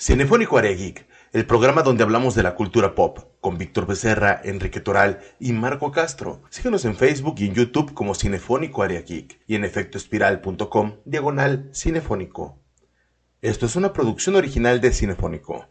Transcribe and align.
Cinefónico 0.00 0.56
Área 0.56 0.70
Geek, 0.70 1.08
el 1.32 1.44
programa 1.44 1.82
donde 1.82 2.04
hablamos 2.04 2.36
de 2.36 2.44
la 2.44 2.54
cultura 2.54 2.94
pop, 2.94 3.18
con 3.40 3.58
Víctor 3.58 3.84
Becerra, 3.88 4.40
Enrique 4.44 4.78
Toral 4.78 5.18
y 5.40 5.52
Marco 5.52 5.90
Castro. 5.90 6.40
Síguenos 6.50 6.84
en 6.84 6.94
Facebook 6.94 7.34
y 7.38 7.46
en 7.46 7.54
YouTube 7.54 7.94
como 7.94 8.14
Cinefónico 8.14 8.84
Área 8.84 9.00
Geek 9.02 9.40
y 9.48 9.56
en 9.56 9.64
efectoespiral.com, 9.64 10.98
diagonal 11.04 11.68
cinefónico. 11.74 12.62
Esto 13.42 13.66
es 13.66 13.74
una 13.74 13.92
producción 13.92 14.36
original 14.36 14.80
de 14.80 14.92
Cinefónico. 14.92 15.66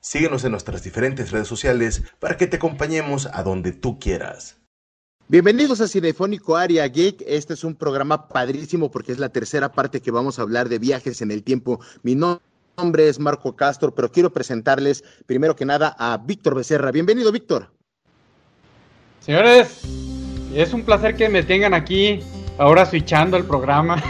Síguenos 0.00 0.42
en 0.42 0.50
nuestras 0.50 0.82
diferentes 0.82 1.30
redes 1.30 1.46
sociales 1.46 2.02
para 2.18 2.36
que 2.36 2.48
te 2.48 2.56
acompañemos 2.56 3.28
a 3.32 3.44
donde 3.44 3.70
tú 3.70 4.00
quieras. 4.00 4.58
Bienvenidos 5.28 5.80
a 5.80 5.86
Cinefónico 5.86 6.56
Área 6.56 6.84
Geek. 6.88 7.22
Este 7.28 7.54
es 7.54 7.62
un 7.62 7.76
programa 7.76 8.26
padrísimo 8.26 8.90
porque 8.90 9.12
es 9.12 9.20
la 9.20 9.28
tercera 9.28 9.70
parte 9.70 10.00
que 10.00 10.10
vamos 10.10 10.40
a 10.40 10.42
hablar 10.42 10.68
de 10.68 10.80
viajes 10.80 11.22
en 11.22 11.30
el 11.30 11.44
tiempo. 11.44 11.78
Mi 12.02 12.16
nombre 12.76 13.08
es 13.08 13.18
Marco 13.18 13.54
Castro, 13.54 13.94
pero 13.94 14.10
quiero 14.10 14.32
presentarles 14.32 15.04
primero 15.26 15.54
que 15.54 15.64
nada 15.64 15.94
a 15.98 16.18
Víctor 16.18 16.54
Becerra. 16.54 16.90
Bienvenido, 16.90 17.30
Víctor. 17.32 17.70
Señores, 19.20 19.82
es 20.54 20.72
un 20.72 20.82
placer 20.82 21.14
que 21.14 21.28
me 21.28 21.42
tengan 21.42 21.74
aquí, 21.74 22.20
ahora 22.58 22.86
switchando 22.86 23.36
el 23.36 23.44
programa, 23.44 24.02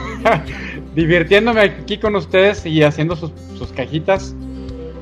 divirtiéndome 0.94 1.60
aquí 1.60 1.98
con 1.98 2.16
ustedes 2.16 2.64
y 2.64 2.82
haciendo 2.82 3.16
sus, 3.16 3.32
cajitas. 3.74 4.34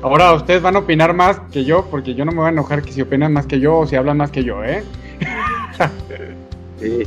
Ahora 0.01 0.33
ustedes 0.33 0.61
van 0.61 0.75
a 0.75 0.79
opinar 0.79 1.13
más 1.13 1.39
que 1.51 1.63
yo, 1.63 1.85
porque 1.89 2.13
yo 2.15 2.25
no 2.25 2.31
me 2.31 2.39
voy 2.39 2.47
a 2.47 2.49
enojar 2.49 2.81
que 2.81 2.91
si 2.91 3.01
opinan 3.01 3.33
más 3.33 3.45
que 3.45 3.59
yo 3.59 3.79
o 3.79 3.87
si 3.87 3.95
hablan 3.95 4.17
más 4.17 4.31
que 4.31 4.43
yo, 4.43 4.63
¿eh? 4.63 4.83
sí, 6.79 7.03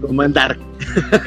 como 0.00 0.22
andar. 0.22 0.56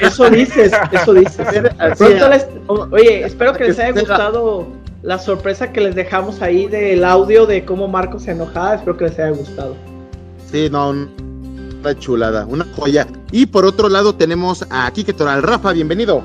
Eso 0.02 0.30
dices, 0.30 0.72
eso 0.92 1.14
dices. 1.14 1.48
oye, 2.68 3.26
espero 3.26 3.54
que 3.54 3.66
les 3.66 3.80
haya 3.80 3.92
gustado 3.92 4.68
la 5.02 5.18
sorpresa 5.18 5.72
que 5.72 5.82
les 5.82 5.96
dejamos 5.96 6.42
ahí 6.42 6.68
del 6.68 7.04
audio 7.04 7.46
de 7.46 7.66
cómo 7.66 7.88
Marco 7.88 8.20
se 8.20 8.32
enojaba. 8.32 8.76
Espero 8.76 8.98
que 8.98 9.06
les 9.06 9.20
haya 9.20 9.32
gustado. 9.32 9.76
Sí, 10.52 10.70
no, 10.70 10.90
una 10.90 11.98
chulada, 12.00 12.46
una 12.46 12.66
joya. 12.76 13.08
Y 13.32 13.46
por 13.46 13.66
otro 13.66 13.90
lado 13.90 14.16
tenemos 14.16 14.66
a 14.70 14.90
Kike 14.92 15.14
Toral. 15.14 15.44
Rafa, 15.44 15.74
bienvenido. 15.74 16.22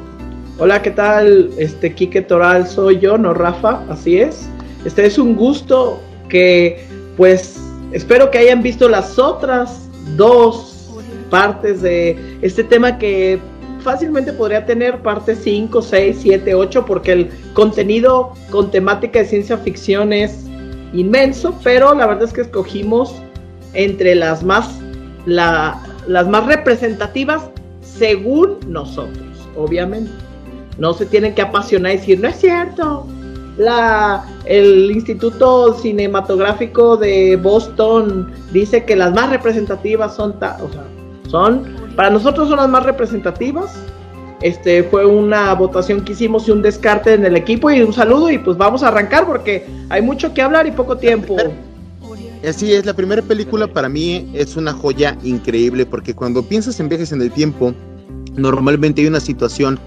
Hola, 0.59 0.83
¿qué 0.83 0.91
tal? 0.91 1.51
Este 1.59 1.95
Kike 1.95 2.23
Toral 2.23 2.69
soy 2.69 3.01
yo, 3.01 3.19
no 3.19 3.35
Rafa, 3.35 3.83
así 3.89 4.19
es. 4.19 4.49
Este 4.85 5.07
es 5.07 5.19
un 5.19 5.35
gusto 5.35 6.01
que, 6.29 6.87
pues, 7.17 7.59
espero 7.93 8.31
que 8.31 8.39
hayan 8.39 8.63
visto 8.63 8.89
las 8.89 9.19
otras 9.19 9.89
dos 10.17 10.74
partes 11.35 11.83
de 11.83 12.39
este 12.43 12.63
tema 12.63 12.97
que 12.97 13.41
fácilmente 13.81 14.33
podría 14.33 14.65
tener 14.65 15.03
parte 15.03 15.35
5, 15.35 15.83
6, 15.83 16.19
7, 16.21 16.55
8, 16.55 16.87
porque 16.87 17.11
el 17.11 17.31
contenido 17.55 18.35
con 18.53 18.71
temática 18.71 19.19
de 19.19 19.25
ciencia 19.25 19.59
ficción 19.59 20.13
es 20.13 20.47
inmenso, 20.93 21.53
pero 21.65 21.93
la 21.93 22.07
verdad 22.07 22.23
es 22.23 22.33
que 22.33 22.43
escogimos 22.43 23.17
entre 23.73 24.15
las 24.15 24.45
más, 24.45 24.79
la, 25.27 25.83
las 26.07 26.29
más 26.29 26.47
representativas 26.47 27.51
según 27.83 28.61
nosotros, 28.69 29.27
obviamente. 29.57 30.13
No 30.79 30.95
se 30.95 31.05
tienen 31.05 31.35
que 31.35 31.43
apasionar 31.43 31.95
y 31.95 31.97
decir, 31.97 32.21
no 32.21 32.29
es 32.29 32.37
cierto. 32.37 33.09
La, 33.57 34.25
el 34.45 34.89
Instituto 34.93 35.75
Cinematográfico 35.75 36.97
de 36.97 37.35
Boston 37.35 38.33
dice 38.53 38.85
que 38.85 38.95
las 38.95 39.13
más 39.13 39.31
representativas 39.31 40.15
son, 40.15 40.39
sea, 40.39 40.59
son 41.29 41.63
para 41.97 42.11
nosotros 42.11 42.49
son 42.49 42.59
las 42.59 42.69
más 42.69 42.85
representativas. 42.85 43.75
Este 44.41 44.83
fue 44.83 45.07
una 45.07 45.55
votación 45.55 46.05
que 46.05 46.13
hicimos 46.13 46.49
y 46.49 46.51
un 46.51 46.61
descarte 46.61 47.15
en 47.15 47.25
el 47.25 47.37
equipo 47.37 47.71
y 47.71 47.81
un 47.81 47.93
saludo 47.93 48.31
y 48.31 48.39
pues 48.39 48.57
vamos 48.59 48.83
a 48.83 48.89
arrancar 48.89 49.27
porque 49.27 49.67
hay 49.89 50.03
mucho 50.03 50.35
que 50.35 50.43
hablar 50.43 50.67
y 50.67 50.73
poco 50.73 50.97
tiempo. 50.99 51.37
Así 52.47 52.75
es, 52.75 52.85
la 52.85 52.93
primera 52.93 53.23
película 53.23 53.67
para 53.67 53.89
mí 53.89 54.31
es 54.35 54.57
una 54.57 54.73
joya 54.73 55.17
increíble 55.23 55.87
porque 55.87 56.15
cuando 56.15 56.43
piensas 56.43 56.79
en 56.79 56.91
viajes 56.91 57.11
en 57.13 57.23
el 57.23 57.31
tiempo, 57.31 57.73
normalmente 58.37 59.01
hay 59.01 59.07
una 59.07 59.21
situación 59.21 59.79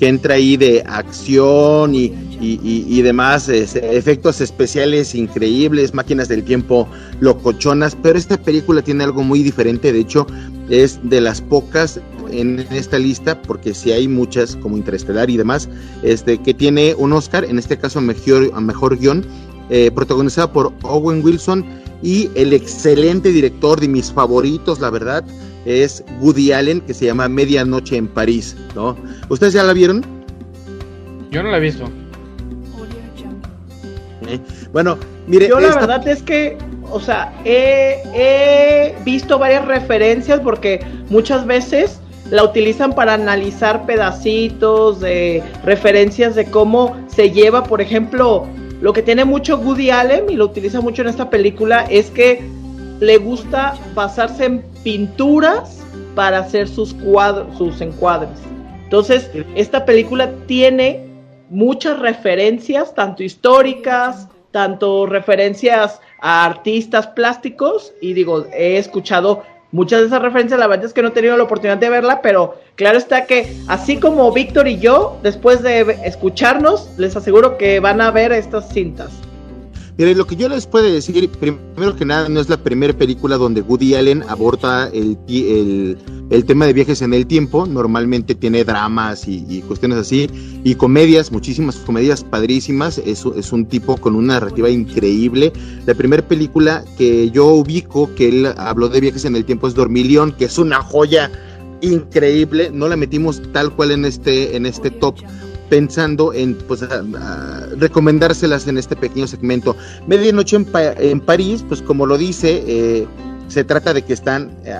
que 0.00 0.08
entra 0.08 0.36
ahí 0.36 0.56
de 0.56 0.82
acción 0.86 1.94
y, 1.94 2.10
y, 2.40 3.02
demás, 3.02 3.50
efectos 3.50 4.40
especiales 4.40 5.14
increíbles, 5.14 5.92
máquinas 5.92 6.26
del 6.28 6.42
tiempo 6.42 6.88
locochonas, 7.20 7.94
pero 8.02 8.18
esta 8.18 8.38
película 8.38 8.80
tiene 8.80 9.04
algo 9.04 9.22
muy 9.22 9.42
diferente, 9.42 9.92
de 9.92 10.00
hecho 10.00 10.26
es 10.70 10.98
de 11.02 11.20
las 11.20 11.42
pocas 11.42 12.00
en 12.30 12.60
esta 12.70 12.98
lista, 12.98 13.42
porque 13.42 13.74
si 13.74 13.92
hay 13.92 14.08
muchas 14.08 14.56
como 14.56 14.78
Interestelar 14.78 15.28
y 15.28 15.36
demás, 15.36 15.68
este, 16.02 16.38
que 16.38 16.54
tiene 16.54 16.94
un 16.96 17.12
Oscar, 17.12 17.44
en 17.44 17.58
este 17.58 17.76
caso 17.76 18.00
mejor, 18.00 18.58
mejor 18.58 18.98
guion, 18.98 19.26
eh, 19.68 19.90
protagonizada 19.94 20.50
por 20.50 20.72
Owen 20.82 21.22
Wilson 21.22 21.62
y 22.02 22.30
el 22.36 22.54
excelente 22.54 23.28
director 23.28 23.78
de 23.78 23.88
mis 23.88 24.10
favoritos, 24.10 24.80
la 24.80 24.88
verdad, 24.88 25.24
es 25.64 26.04
Woody 26.20 26.52
Allen, 26.52 26.80
que 26.80 26.94
se 26.94 27.06
llama 27.06 27.28
Medianoche 27.28 27.96
en 27.96 28.08
París, 28.08 28.56
¿no? 28.74 28.96
¿Ustedes 29.28 29.52
ya 29.52 29.62
la 29.62 29.72
vieron? 29.72 30.04
Yo 31.30 31.42
no 31.42 31.50
la 31.50 31.58
he 31.58 31.60
visto. 31.60 31.84
Eh, 34.28 34.38
bueno, 34.72 34.98
mire. 35.26 35.48
Yo 35.48 35.60
la 35.60 35.74
verdad 35.74 36.06
es 36.06 36.22
que, 36.22 36.56
o 36.90 37.00
sea, 37.00 37.32
he, 37.44 38.94
visto 39.04 39.38
varias 39.38 39.66
referencias 39.66 40.40
porque 40.40 40.84
muchas 41.08 41.46
veces 41.46 42.00
la 42.30 42.44
utilizan 42.44 42.94
para 42.94 43.14
analizar 43.14 43.86
pedacitos 43.86 45.00
de 45.00 45.42
referencias 45.64 46.34
de 46.34 46.44
cómo 46.44 46.96
se 47.08 47.30
lleva, 47.30 47.64
por 47.64 47.80
ejemplo, 47.80 48.46
lo 48.80 48.92
que 48.92 49.02
tiene 49.02 49.24
mucho 49.24 49.58
Woody 49.58 49.90
Allen 49.90 50.30
y 50.30 50.36
lo 50.36 50.46
utiliza 50.46 50.80
mucho 50.80 51.02
en 51.02 51.08
esta 51.08 51.28
película 51.28 51.86
es 51.90 52.10
que 52.10 52.44
le 53.00 53.16
gusta 53.18 53.74
basarse 53.94 54.44
en 54.44 54.62
pinturas 54.84 55.82
para 56.14 56.38
hacer 56.38 56.68
sus 56.68 56.94
cuadros, 56.94 57.56
sus 57.56 57.80
encuadres. 57.80 58.38
Entonces, 58.84 59.30
esta 59.54 59.84
película 59.84 60.30
tiene 60.46 61.06
muchas 61.48 61.98
referencias, 61.98 62.94
tanto 62.94 63.22
históricas, 63.22 64.28
tanto 64.50 65.06
referencias 65.06 66.00
a 66.20 66.44
artistas 66.44 67.06
plásticos, 67.08 67.92
y 68.00 68.12
digo, 68.12 68.46
he 68.52 68.76
escuchado 68.76 69.42
muchas 69.72 70.00
de 70.00 70.06
esas 70.08 70.22
referencias, 70.22 70.58
la 70.58 70.66
verdad 70.66 70.86
es 70.86 70.92
que 70.92 71.02
no 71.02 71.08
he 71.08 71.12
tenido 71.12 71.36
la 71.36 71.44
oportunidad 71.44 71.78
de 71.78 71.88
verla, 71.88 72.20
pero 72.22 72.56
claro 72.74 72.98
está 72.98 73.26
que 73.26 73.56
así 73.68 73.98
como 73.98 74.32
Víctor 74.32 74.66
y 74.66 74.78
yo, 74.78 75.18
después 75.22 75.62
de 75.62 75.82
escucharnos, 76.04 76.88
les 76.98 77.16
aseguro 77.16 77.56
que 77.56 77.78
van 77.78 78.00
a 78.00 78.10
ver 78.10 78.32
estas 78.32 78.68
cintas. 78.72 79.12
Mire, 80.00 80.14
lo 80.14 80.26
que 80.26 80.34
yo 80.34 80.48
les 80.48 80.66
puedo 80.66 80.90
decir, 80.90 81.28
primero 81.28 81.94
que 81.94 82.06
nada, 82.06 82.30
no 82.30 82.40
es 82.40 82.48
la 82.48 82.56
primera 82.56 82.94
película 82.94 83.36
donde 83.36 83.60
Woody 83.60 83.96
Allen 83.96 84.24
aborda 84.28 84.88
el, 84.94 85.18
el, 85.28 86.44
tema 86.46 86.64
de 86.64 86.72
viajes 86.72 87.02
en 87.02 87.12
el 87.12 87.26
tiempo. 87.26 87.66
Normalmente 87.66 88.34
tiene 88.34 88.64
dramas 88.64 89.28
y, 89.28 89.62
cuestiones 89.68 89.98
así, 89.98 90.30
y 90.64 90.74
comedias, 90.76 91.30
muchísimas 91.30 91.76
comedias 91.76 92.24
padrísimas. 92.24 92.96
Es, 92.96 93.26
es 93.36 93.52
un 93.52 93.66
tipo 93.66 93.98
con 93.98 94.16
una 94.16 94.40
narrativa 94.40 94.70
increíble. 94.70 95.52
La 95.84 95.92
primera 95.92 96.26
película 96.26 96.82
que 96.96 97.30
yo 97.30 97.48
ubico 97.48 98.14
que 98.14 98.30
él 98.30 98.46
habló 98.56 98.88
de 98.88 99.02
viajes 99.02 99.26
en 99.26 99.36
el 99.36 99.44
tiempo 99.44 99.68
es 99.68 99.74
Dormilión, 99.74 100.32
que 100.32 100.46
es 100.46 100.56
una 100.56 100.82
joya 100.82 101.30
increíble. 101.82 102.70
No 102.72 102.88
la 102.88 102.96
metimos 102.96 103.42
tal 103.52 103.76
cual 103.76 103.90
en 103.90 104.06
este, 104.06 104.56
en 104.56 104.64
este 104.64 104.90
top 104.90 105.16
pensando 105.70 106.34
en 106.34 106.54
pues, 106.68 106.84
recomendárselas 107.78 108.66
en 108.66 108.76
este 108.76 108.96
pequeño 108.96 109.26
segmento. 109.26 109.74
Medianoche 110.06 110.56
en, 110.56 110.66
en 110.98 111.20
París, 111.20 111.64
pues 111.66 111.80
como 111.80 112.04
lo 112.04 112.18
dice, 112.18 112.62
eh, 112.66 113.06
se 113.48 113.64
trata 113.64 113.94
de 113.94 114.02
que 114.02 114.12
están, 114.12 114.50
eh, 114.64 114.78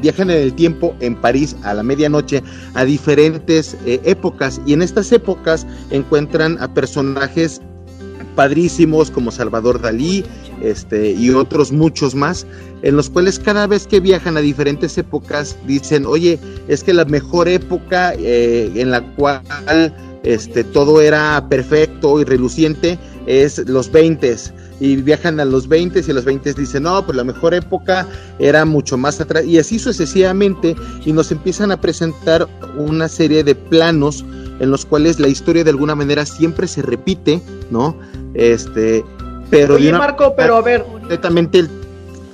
viajan 0.00 0.30
en 0.30 0.38
el 0.38 0.54
tiempo 0.54 0.96
en 1.00 1.14
París 1.14 1.54
a 1.62 1.74
la 1.74 1.82
medianoche 1.82 2.42
a 2.74 2.84
diferentes 2.84 3.76
eh, 3.86 4.00
épocas 4.04 4.60
y 4.66 4.72
en 4.72 4.82
estas 4.82 5.12
épocas 5.12 5.66
encuentran 5.90 6.60
a 6.60 6.72
personajes 6.72 7.60
padrísimos 8.34 9.10
como 9.10 9.30
Salvador 9.30 9.80
Dalí 9.80 10.24
este, 10.62 11.12
y 11.12 11.30
otros 11.30 11.72
muchos 11.72 12.14
más, 12.14 12.46
en 12.82 12.96
los 12.96 13.10
cuales 13.10 13.38
cada 13.38 13.66
vez 13.66 13.86
que 13.86 14.00
viajan 14.00 14.36
a 14.36 14.40
diferentes 14.40 14.96
épocas 14.96 15.56
dicen, 15.66 16.06
oye, 16.06 16.38
es 16.68 16.84
que 16.84 16.94
la 16.94 17.04
mejor 17.06 17.48
época 17.48 18.14
en 18.14 18.90
la 18.90 19.02
cual 19.14 19.42
este, 20.22 20.64
todo 20.64 21.00
era 21.00 21.46
perfecto 21.48 22.20
y 22.20 22.24
reluciente, 22.24 22.98
es 23.26 23.58
los 23.68 23.90
20 23.90 24.36
y 24.80 24.96
viajan 24.96 25.40
a 25.40 25.44
los 25.44 25.68
20 25.68 26.00
y 26.00 26.12
los 26.12 26.24
20 26.24 26.54
dicen, 26.54 26.84
no, 26.84 27.04
pues 27.04 27.16
la 27.16 27.24
mejor 27.24 27.54
época 27.54 28.06
era 28.38 28.64
mucho 28.64 28.96
más 28.96 29.20
atrás 29.20 29.44
y 29.44 29.58
así 29.58 29.78
sucesivamente 29.78 30.74
y 31.04 31.12
nos 31.12 31.30
empiezan 31.30 31.70
a 31.70 31.80
presentar 31.80 32.48
una 32.76 33.08
serie 33.08 33.44
de 33.44 33.54
planos 33.54 34.24
en 34.58 34.70
los 34.70 34.84
cuales 34.84 35.20
la 35.20 35.28
historia 35.28 35.64
de 35.64 35.70
alguna 35.70 35.94
manera 35.94 36.24
siempre 36.26 36.66
se 36.66 36.82
repite, 36.82 37.40
¿no? 37.70 37.96
Este, 38.34 39.04
pero 39.50 39.74
Oye, 39.74 39.92
Marco, 39.92 40.34
pero 40.36 40.56
a 40.56 40.62
ver, 40.62 40.84
completamente 40.84 41.66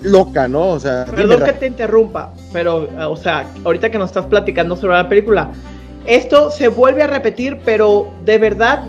loca, 0.02 0.46
¿no? 0.48 0.70
O 0.70 0.80
sea, 0.80 1.04
perdón 1.04 1.44
que 1.44 1.52
te 1.52 1.66
interrumpa, 1.66 2.32
pero 2.52 2.88
o 3.10 3.16
sea, 3.16 3.48
ahorita 3.64 3.90
que 3.90 3.98
nos 3.98 4.10
estás 4.10 4.26
platicando 4.26 4.76
sobre 4.76 4.94
la 4.94 5.08
película, 5.08 5.50
esto 6.06 6.50
se 6.50 6.68
vuelve 6.68 7.02
a 7.02 7.06
repetir, 7.06 7.58
pero 7.64 8.12
de 8.24 8.38
verdad 8.38 8.84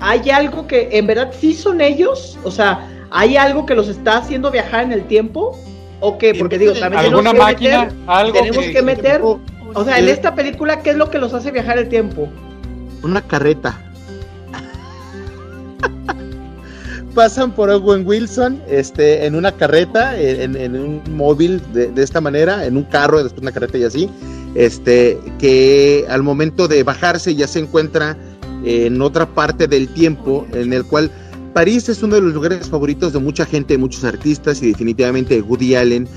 hay 0.00 0.30
algo 0.30 0.66
que 0.66 0.88
en 0.92 1.06
verdad 1.06 1.32
sí 1.38 1.54
son 1.54 1.80
ellos, 1.80 2.38
o 2.44 2.50
sea, 2.50 2.88
hay 3.10 3.36
algo 3.36 3.66
que 3.66 3.74
los 3.74 3.88
está 3.88 4.18
haciendo 4.18 4.50
viajar 4.50 4.84
en 4.84 4.92
el 4.92 5.04
tiempo, 5.06 5.58
o 6.00 6.18
qué, 6.18 6.34
porque 6.34 6.58
digo, 6.58 6.72
también 6.74 7.04
alguna 7.04 7.30
tenemos 7.32 7.48
que 7.48 7.52
máquina, 7.52 7.84
meter, 7.84 7.98
algo 8.06 8.32
tenemos 8.32 8.64
que, 8.66 8.82
meter, 8.82 9.22
o 9.22 9.84
sea, 9.84 9.98
en 9.98 10.08
esta 10.08 10.34
película, 10.34 10.80
¿qué 10.82 10.90
es 10.90 10.96
lo 10.96 11.10
que 11.10 11.18
los 11.18 11.34
hace 11.34 11.50
viajar 11.50 11.78
el 11.78 11.88
tiempo? 11.88 12.28
Una 13.02 13.22
carreta. 13.22 13.80
Pasan 17.14 17.50
por 17.50 17.68
Owen 17.68 18.06
Wilson 18.06 18.62
este, 18.68 19.26
en 19.26 19.34
una 19.34 19.50
carreta, 19.50 20.16
en, 20.20 20.54
en 20.54 20.76
un 20.76 21.02
móvil 21.16 21.60
de, 21.72 21.90
de, 21.90 22.02
esta 22.02 22.20
manera, 22.20 22.64
en 22.64 22.76
un 22.76 22.84
carro, 22.84 23.22
después 23.22 23.42
una 23.42 23.50
carreta 23.50 23.76
y 23.78 23.84
así, 23.84 24.08
este, 24.54 25.18
que 25.38 26.06
al 26.08 26.22
momento 26.22 26.68
de 26.68 26.82
bajarse 26.82 27.34
ya 27.34 27.46
se 27.46 27.60
encuentra 27.60 28.16
en 28.64 29.00
otra 29.02 29.26
parte 29.26 29.68
del 29.68 29.88
tiempo 29.88 30.46
en 30.52 30.72
el 30.72 30.84
cual 30.84 31.10
París 31.52 31.88
es 31.88 32.02
uno 32.02 32.16
de 32.16 32.22
los 32.22 32.34
lugares 32.34 32.68
favoritos 32.68 33.12
de 33.12 33.18
mucha 33.18 33.46
gente, 33.46 33.74
de 33.74 33.78
muchos 33.78 34.04
artistas 34.04 34.62
y 34.62 34.68
definitivamente 34.68 35.34
de 35.34 35.42
Woody 35.42 35.74
Allen, 35.74 36.08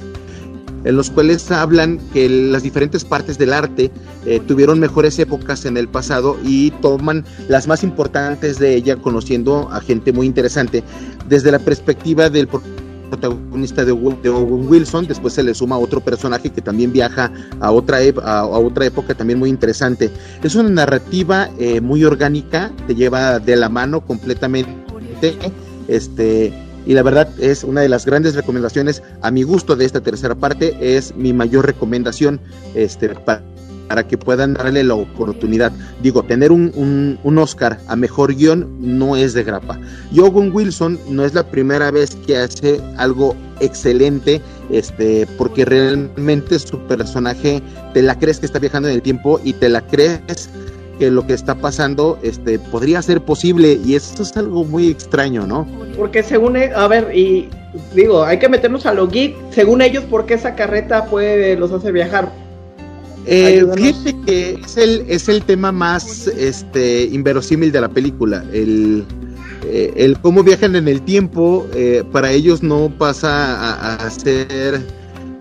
en 0.83 0.95
los 0.95 1.09
cuales 1.09 1.49
hablan 1.51 1.99
que 2.13 2.27
las 2.29 2.63
diferentes 2.63 3.05
partes 3.05 3.37
del 3.37 3.53
arte 3.53 3.91
eh, 4.25 4.39
tuvieron 4.47 4.79
mejores 4.79 5.17
épocas 5.19 5.65
en 5.65 5.77
el 5.77 5.87
pasado 5.87 6.37
y 6.43 6.71
toman 6.81 7.23
las 7.47 7.67
más 7.67 7.83
importantes 7.83 8.59
de 8.59 8.75
ella, 8.75 8.95
conociendo 8.97 9.69
a 9.71 9.81
gente 9.81 10.11
muy 10.11 10.25
interesante. 10.27 10.83
Desde 11.27 11.51
la 11.51 11.59
perspectiva 11.59 12.29
del 12.29 12.47
protagonista 13.11 13.85
de, 13.85 13.91
Owen 13.91 14.67
Wilson, 14.67 15.05
después 15.05 15.33
se 15.33 15.43
le 15.43 15.53
suma 15.53 15.77
otro 15.77 16.01
personaje 16.01 16.49
que 16.49 16.61
también 16.61 16.91
viaja 16.91 17.31
a 17.59 17.71
otra, 17.71 17.99
a, 18.23 18.39
a 18.39 18.45
otra 18.45 18.85
época 18.85 19.13
también 19.13 19.37
muy 19.37 19.49
interesante. 19.49 20.09
Es 20.41 20.55
una 20.55 20.69
narrativa 20.69 21.49
eh, 21.59 21.81
muy 21.81 22.03
orgánica, 22.03 22.71
te 22.87 22.95
lleva 22.95 23.39
de 23.39 23.55
la 23.55 23.69
mano 23.69 24.01
completamente, 24.01 24.73
este, 25.87 26.53
y 26.85 26.93
la 26.93 27.03
verdad 27.03 27.29
es 27.39 27.63
una 27.63 27.81
de 27.81 27.89
las 27.89 28.05
grandes 28.05 28.33
recomendaciones 28.33 29.03
a 29.21 29.29
mi 29.29 29.43
gusto 29.43 29.75
de 29.75 29.85
esta 29.85 30.01
tercera 30.01 30.35
parte, 30.35 30.75
es 30.79 31.15
mi 31.15 31.33
mayor 31.33 31.65
recomendación 31.65 32.39
este, 32.73 33.09
para, 33.09 33.43
para 33.91 34.07
que 34.07 34.17
puedan 34.17 34.53
darle 34.53 34.85
la 34.85 34.95
oportunidad. 34.95 35.69
Digo, 36.01 36.23
tener 36.23 36.53
un, 36.53 36.71
un, 36.75 37.19
un, 37.25 37.37
Oscar 37.37 37.77
a 37.89 37.97
mejor 37.97 38.33
guion 38.33 38.65
no 38.79 39.17
es 39.17 39.33
de 39.33 39.43
grapa. 39.43 39.77
Owen 40.17 40.49
Wilson 40.53 40.97
no 41.09 41.25
es 41.25 41.33
la 41.33 41.43
primera 41.43 41.91
vez 41.91 42.15
que 42.25 42.37
hace 42.37 42.79
algo 42.95 43.35
excelente, 43.59 44.41
este, 44.69 45.27
porque 45.37 45.65
realmente 45.65 46.57
su 46.57 46.79
personaje 46.87 47.61
te 47.93 48.01
la 48.01 48.17
crees 48.17 48.39
que 48.39 48.45
está 48.45 48.59
viajando 48.59 48.87
en 48.87 48.95
el 48.95 49.01
tiempo 49.01 49.41
y 49.43 49.51
te 49.51 49.67
la 49.67 49.81
crees 49.81 50.49
que 50.97 51.11
lo 51.11 51.27
que 51.27 51.33
está 51.33 51.55
pasando 51.55 52.17
este, 52.23 52.57
podría 52.57 53.01
ser 53.01 53.19
posible 53.19 53.77
y 53.83 53.95
esto 53.95 54.23
es 54.23 54.37
algo 54.37 54.63
muy 54.63 54.89
extraño, 54.89 55.45
¿no? 55.45 55.67
Porque 55.97 56.23
según, 56.23 56.55
a 56.55 56.87
ver, 56.87 57.13
y 57.13 57.49
digo, 57.93 58.23
hay 58.23 58.39
que 58.39 58.47
meternos 58.47 58.85
a 58.85 58.93
lo 58.93 59.09
geek, 59.09 59.35
según 59.49 59.81
ellos, 59.81 60.05
¿por 60.05 60.25
qué 60.25 60.35
esa 60.35 60.55
carreta 60.55 61.07
puede, 61.07 61.57
los 61.57 61.73
hace 61.73 61.91
viajar? 61.91 62.31
Eh, 63.25 63.65
fíjate 63.75 64.15
que 64.25 64.61
es 64.63 64.77
el, 64.77 65.05
es 65.07 65.29
el 65.29 65.43
tema 65.43 65.71
más 65.71 66.27
este, 66.27 67.03
inverosímil 67.03 67.71
de 67.71 67.81
la 67.81 67.89
película, 67.89 68.43
el, 68.51 69.05
eh, 69.65 69.93
el 69.95 70.19
cómo 70.19 70.43
viajan 70.43 70.75
en 70.75 70.87
el 70.87 71.01
tiempo, 71.01 71.67
eh, 71.75 72.03
para 72.11 72.31
ellos 72.31 72.63
no 72.63 72.91
pasa 72.97 73.29
a, 73.29 73.95
a 73.95 74.09
ser 74.09 74.81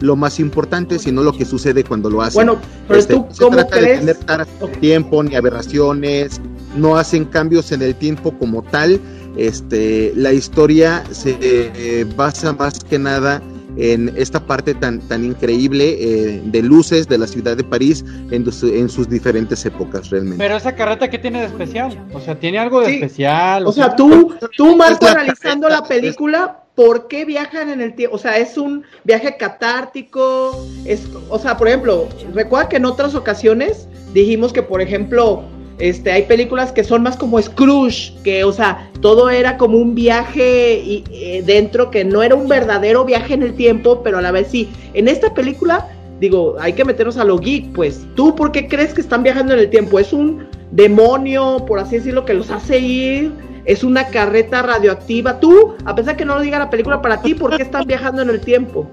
lo 0.01 0.17
más 0.17 0.41
importante, 0.41 0.99
sino 0.99 1.23
lo 1.23 1.33
que 1.33 1.45
sucede 1.45 1.85
cuando 1.85 2.11
lo 2.11 2.23
hacen. 2.23 2.47
Bueno, 2.47 2.61
pero 2.89 3.01
este, 3.01 3.15
tú, 3.15 3.27
se 3.31 3.43
¿cómo 3.43 3.57
trata 3.57 3.79
crees? 3.79 4.07
de 4.07 4.15
tener 4.15 4.47
okay. 4.61 4.81
tiempo, 4.81 5.23
ni 5.23 5.35
aberraciones, 5.37 6.41
no 6.77 6.97
hacen 6.97 7.25
cambios 7.27 7.73
en 7.73 7.83
el 7.83 7.95
tiempo 7.95 8.37
como 8.39 8.63
tal. 8.63 9.01
Este, 9.37 10.13
la 10.17 10.33
historia 10.33 11.05
se 11.13 11.37
eh, 11.41 12.07
basa 12.17 12.53
más 12.53 12.81
que 12.81 12.99
nada 12.99 13.41
en 13.77 14.13
esta 14.17 14.41
parte 14.41 14.75
tan, 14.75 15.01
tan 15.01 15.25
increíble 15.25 15.97
eh, 15.99 16.43
de 16.45 16.63
luces 16.63 17.09
de 17.09 17.19
la 17.19 17.27
ciudad 17.27 17.57
de 17.57 17.65
París 17.65 18.05
en, 18.31 18.45
en, 18.63 18.89
sus 18.89 19.09
diferentes 19.09 19.65
épocas 19.65 20.11
realmente. 20.11 20.39
Pero 20.39 20.57
esa 20.57 20.75
carreta, 20.75 21.09
¿qué 21.09 21.19
tiene 21.19 21.41
de 21.41 21.47
especial? 21.47 21.99
O 22.13 22.21
sea, 22.21 22.35
¿tiene 22.35 22.59
algo 22.59 22.81
de 22.81 22.87
sí. 22.87 22.95
especial? 22.95 23.67
O, 23.67 23.71
o 23.71 23.73
sea, 23.73 23.87
sea, 23.87 23.97
tú, 23.97 24.35
tú 24.57 24.77
Marco, 24.77 25.07
analizando 25.07 25.69
la 25.69 25.85
película, 25.85 26.65
¿por 26.75 27.09
qué 27.09 27.25
viajan 27.25 27.69
en 27.69 27.81
el 27.81 27.95
tiempo? 27.95 28.17
O 28.17 28.19
sea, 28.19 28.39
es 28.39 28.57
un 28.57 28.85
viaje 29.05 29.37
catártico, 29.37 30.67
es, 30.85 31.03
o 31.29 31.39
sea, 31.39 31.57
por 31.57 31.69
ejemplo, 31.69 32.09
recuerda 32.33 32.69
que 32.69 32.77
en 32.77 32.85
otras 32.85 33.15
ocasiones 33.15 33.89
dijimos 34.13 34.53
que, 34.53 34.63
por 34.63 34.81
ejemplo, 34.81 35.45
este, 35.81 36.13
hay 36.13 36.25
películas 36.25 36.73
que 36.73 36.85
son 36.85 37.03
más 37.03 37.17
como 37.17 37.41
Scrooge, 37.41 38.13
que, 38.23 38.45
o 38.45 38.53
sea, 38.53 38.91
todo 39.01 39.31
era 39.31 39.57
como 39.57 39.79
un 39.79 39.95
viaje 39.95 40.79
y, 40.85 41.05
eh, 41.11 41.43
dentro 41.45 41.91
que 41.91 42.05
no 42.05 42.23
era 42.23 42.35
un 42.35 42.49
verdadero 42.49 43.05
viaje 43.05 43.35
en 43.35 43.43
el 43.43 43.55
tiempo, 43.55 44.03
pero 44.03 44.19
a 44.19 44.23
la 44.23 44.31
vez 44.31 44.49
sí. 44.51 44.69
En 44.93 45.09
esta 45.09 45.33
película, 45.33 45.89
digo, 46.21 46.57
hay 46.61 46.75
que 46.75 46.85
meternos 46.85 47.17
a 47.17 47.25
lo 47.25 47.39
geek, 47.39 47.73
pues, 47.73 48.07
¿tú 48.15 48.37
por 48.37 48.53
qué 48.53 48.69
crees 48.69 48.93
que 48.93 49.01
están 49.01 49.23
viajando 49.23 49.55
en 49.55 49.61
el 49.61 49.71
tiempo? 49.71 49.99
¿Es 49.99 50.13
un 50.13 50.47
demonio, 50.71 51.65
por 51.67 51.79
así 51.79 51.97
decirlo, 51.97 52.25
que 52.27 52.35
los 52.35 52.51
hace 52.51 52.79
ir? 52.79 53.33
¿Es 53.65 53.83
una 53.83 54.07
carreta 54.07 54.63
radioactiva? 54.63 55.41
Tú, 55.41 55.75
a 55.85 55.95
pesar 55.95 56.17
que 56.17 56.25
no 56.27 56.35
lo 56.35 56.43
diga 56.43 56.59
la 56.59 56.69
película 56.69 57.01
para 57.01 57.23
ti, 57.23 57.35
¿por 57.35 57.57
qué 57.57 57.63
están 57.63 57.87
viajando 57.87 58.21
en 58.23 58.31
el 58.31 58.41
tiempo? 58.41 58.87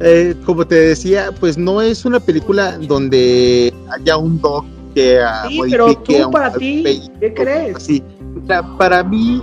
Eh, 0.00 0.36
como 0.46 0.64
te 0.64 0.76
decía, 0.76 1.30
pues 1.40 1.58
no 1.58 1.82
es 1.82 2.04
una 2.04 2.20
película 2.20 2.78
donde 2.78 3.74
haya 3.90 4.16
un 4.16 4.40
doc 4.40 4.64
que 4.98 5.20
sí, 5.48 5.60
pero 5.70 5.94
tú 5.94 6.30
para 6.30 6.52
ti, 6.52 7.10
¿qué 7.20 7.32
crees? 7.32 7.82
Sí, 7.82 8.02
o 8.42 8.46
sea, 8.46 8.62
para 8.76 9.04
mí 9.04 9.42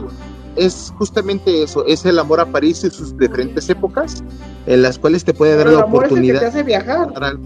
es 0.55 0.93
justamente 0.97 1.63
eso, 1.63 1.85
es 1.85 2.05
el 2.05 2.19
amor 2.19 2.39
a 2.39 2.45
París 2.45 2.83
en 2.83 2.91
sus 2.91 3.17
diferentes 3.17 3.69
épocas, 3.69 4.23
en 4.65 4.81
las 4.81 4.99
cuales 4.99 5.23
te 5.23 5.33
puede 5.33 5.55
pero 5.55 5.71
dar 5.71 5.79
la 5.79 5.85
oportunidad. 5.85 6.43
Es 6.43 6.55
el 6.55 6.65
que 6.65 6.67
te 6.67 6.75
hace 6.75 6.85
viajar. 6.85 7.37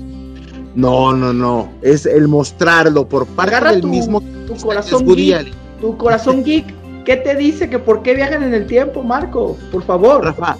No, 0.75 1.13
no, 1.13 1.33
no, 1.33 1.71
es 1.81 2.06
el 2.06 2.27
mostrarlo 2.27 3.07
por 3.07 3.25
parte 3.27 3.56
Agarra 3.56 3.71
del 3.71 3.81
tu, 3.81 3.88
mismo 3.88 4.21
tu 4.47 4.56
corazón 4.56 5.06
geek, 5.06 5.51
tu 5.81 5.97
corazón 5.97 6.44
geek. 6.45 6.79
¿Qué 7.06 7.15
te 7.15 7.35
dice 7.35 7.69
que 7.69 7.79
por 7.79 8.03
qué 8.03 8.13
viajan 8.13 8.44
en 8.44 8.53
el 8.53 8.67
tiempo, 8.67 9.01
Marco? 9.01 9.57
Por 9.71 9.83
favor. 9.83 10.23
Rafa, 10.23 10.57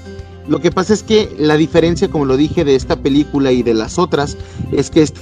lo 0.48 0.60
que 0.60 0.72
pasa 0.72 0.94
es 0.94 1.04
que 1.04 1.30
la 1.38 1.57
diferencia, 1.57 2.10
como 2.10 2.25
lo 2.25 2.38
dije, 2.38 2.66
de 2.66 2.74
esta 2.74 2.96
película 2.96 3.51
y 3.51 3.62
de 3.62 3.75
las 3.75 4.00
otras, 4.00 4.36
es 4.72 4.90
que 4.90 5.04
esta 5.04 5.19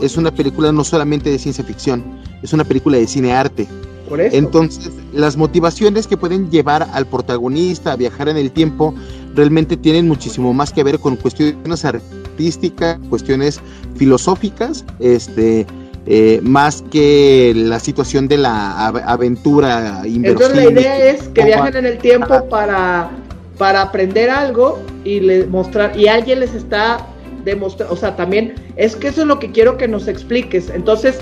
es 0.00 0.16
una 0.16 0.30
película 0.30 0.72
no 0.72 0.84
solamente 0.84 1.30
de 1.30 1.38
ciencia 1.38 1.64
ficción, 1.64 2.04
es 2.42 2.52
una 2.52 2.64
película 2.64 2.98
de 2.98 3.06
cine 3.06 3.32
arte. 3.32 3.66
Por 4.08 4.20
eso. 4.20 4.36
Entonces, 4.36 4.92
las 5.12 5.36
motivaciones 5.36 6.06
que 6.06 6.16
pueden 6.16 6.50
llevar 6.50 6.88
al 6.92 7.06
protagonista 7.06 7.92
a 7.92 7.96
viajar 7.96 8.28
en 8.28 8.36
el 8.36 8.52
tiempo 8.52 8.94
realmente 9.34 9.76
tienen 9.76 10.06
muchísimo 10.06 10.54
más 10.54 10.72
que 10.72 10.84
ver 10.84 11.00
con 11.00 11.16
cuestiones 11.16 11.84
artísticas, 11.84 12.98
cuestiones 13.10 13.60
filosóficas, 13.96 14.84
este, 15.00 15.66
eh, 16.06 16.38
más 16.42 16.84
que 16.90 17.52
la 17.56 17.80
situación 17.80 18.28
de 18.28 18.38
la 18.38 18.86
aventura 18.86 20.02
Entonces 20.04 20.54
la 20.54 20.70
idea 20.70 21.10
es 21.10 21.22
que 21.28 21.44
viajen 21.44 21.76
en 21.76 21.86
el 21.86 21.98
tiempo 21.98 22.48
para, 22.48 23.10
para 23.58 23.82
aprender 23.82 24.30
algo 24.30 24.78
y 25.04 25.18
le 25.18 25.46
mostrar, 25.46 25.98
y 25.98 26.06
alguien 26.06 26.38
les 26.38 26.54
está 26.54 27.04
demostrando, 27.46 27.94
o 27.94 27.96
sea, 27.96 28.14
también 28.14 28.54
es 28.76 28.94
que 28.94 29.08
eso 29.08 29.22
es 29.22 29.26
lo 29.26 29.38
que 29.38 29.50
quiero 29.50 29.78
que 29.78 29.88
nos 29.88 30.08
expliques. 30.08 30.68
Entonces, 30.68 31.18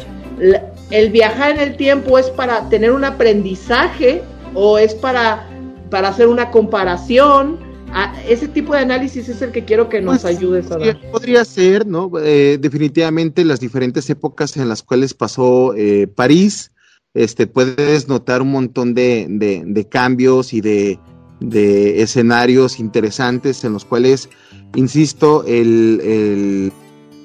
el 0.91 1.11
viajar 1.13 1.53
en 1.53 1.61
el 1.61 1.77
tiempo 1.77 2.19
es 2.19 2.29
para 2.31 2.69
tener 2.69 2.91
un 2.91 3.05
aprendizaje 3.05 4.23
o 4.55 4.79
es 4.79 4.95
para, 4.95 5.49
para 5.91 6.09
hacer 6.09 6.27
una 6.27 6.51
comparación. 6.51 7.59
A 7.97 8.13
ese 8.29 8.49
tipo 8.49 8.73
de 8.73 8.81
análisis 8.81 9.29
es 9.29 9.41
el 9.41 9.53
que 9.53 9.65
quiero 9.65 9.89
que 9.89 10.01
nos 10.01 10.23
pues, 10.23 10.37
ayudes 10.37 10.69
a 10.73 10.79
dar. 10.79 11.01
Podría 11.13 11.45
ser, 11.45 11.87
¿no? 11.87 12.11
Eh, 12.21 12.59
definitivamente 12.61 13.45
las 13.45 13.61
diferentes 13.61 14.11
épocas 14.11 14.57
en 14.57 14.69
las 14.69 14.83
cuales 14.83 15.15
pasó 15.15 15.75
eh, 15.77 16.09
París, 16.09 16.73
este, 17.15 17.47
puedes 17.47 18.09
notar 18.09 18.43
un 18.43 18.51
montón 18.51 18.95
de, 18.95 19.27
de, 19.31 19.63
de 19.65 19.89
cambios 19.89 20.53
y 20.53 20.61
de, 20.61 20.99
de, 21.39 22.03
escenarios 22.03 22.81
interesantes 22.81 23.65
en 23.65 23.73
los 23.73 23.85
cuales, 23.85 24.29
insisto, 24.75 25.45
el, 25.47 26.01
el, 26.03 26.73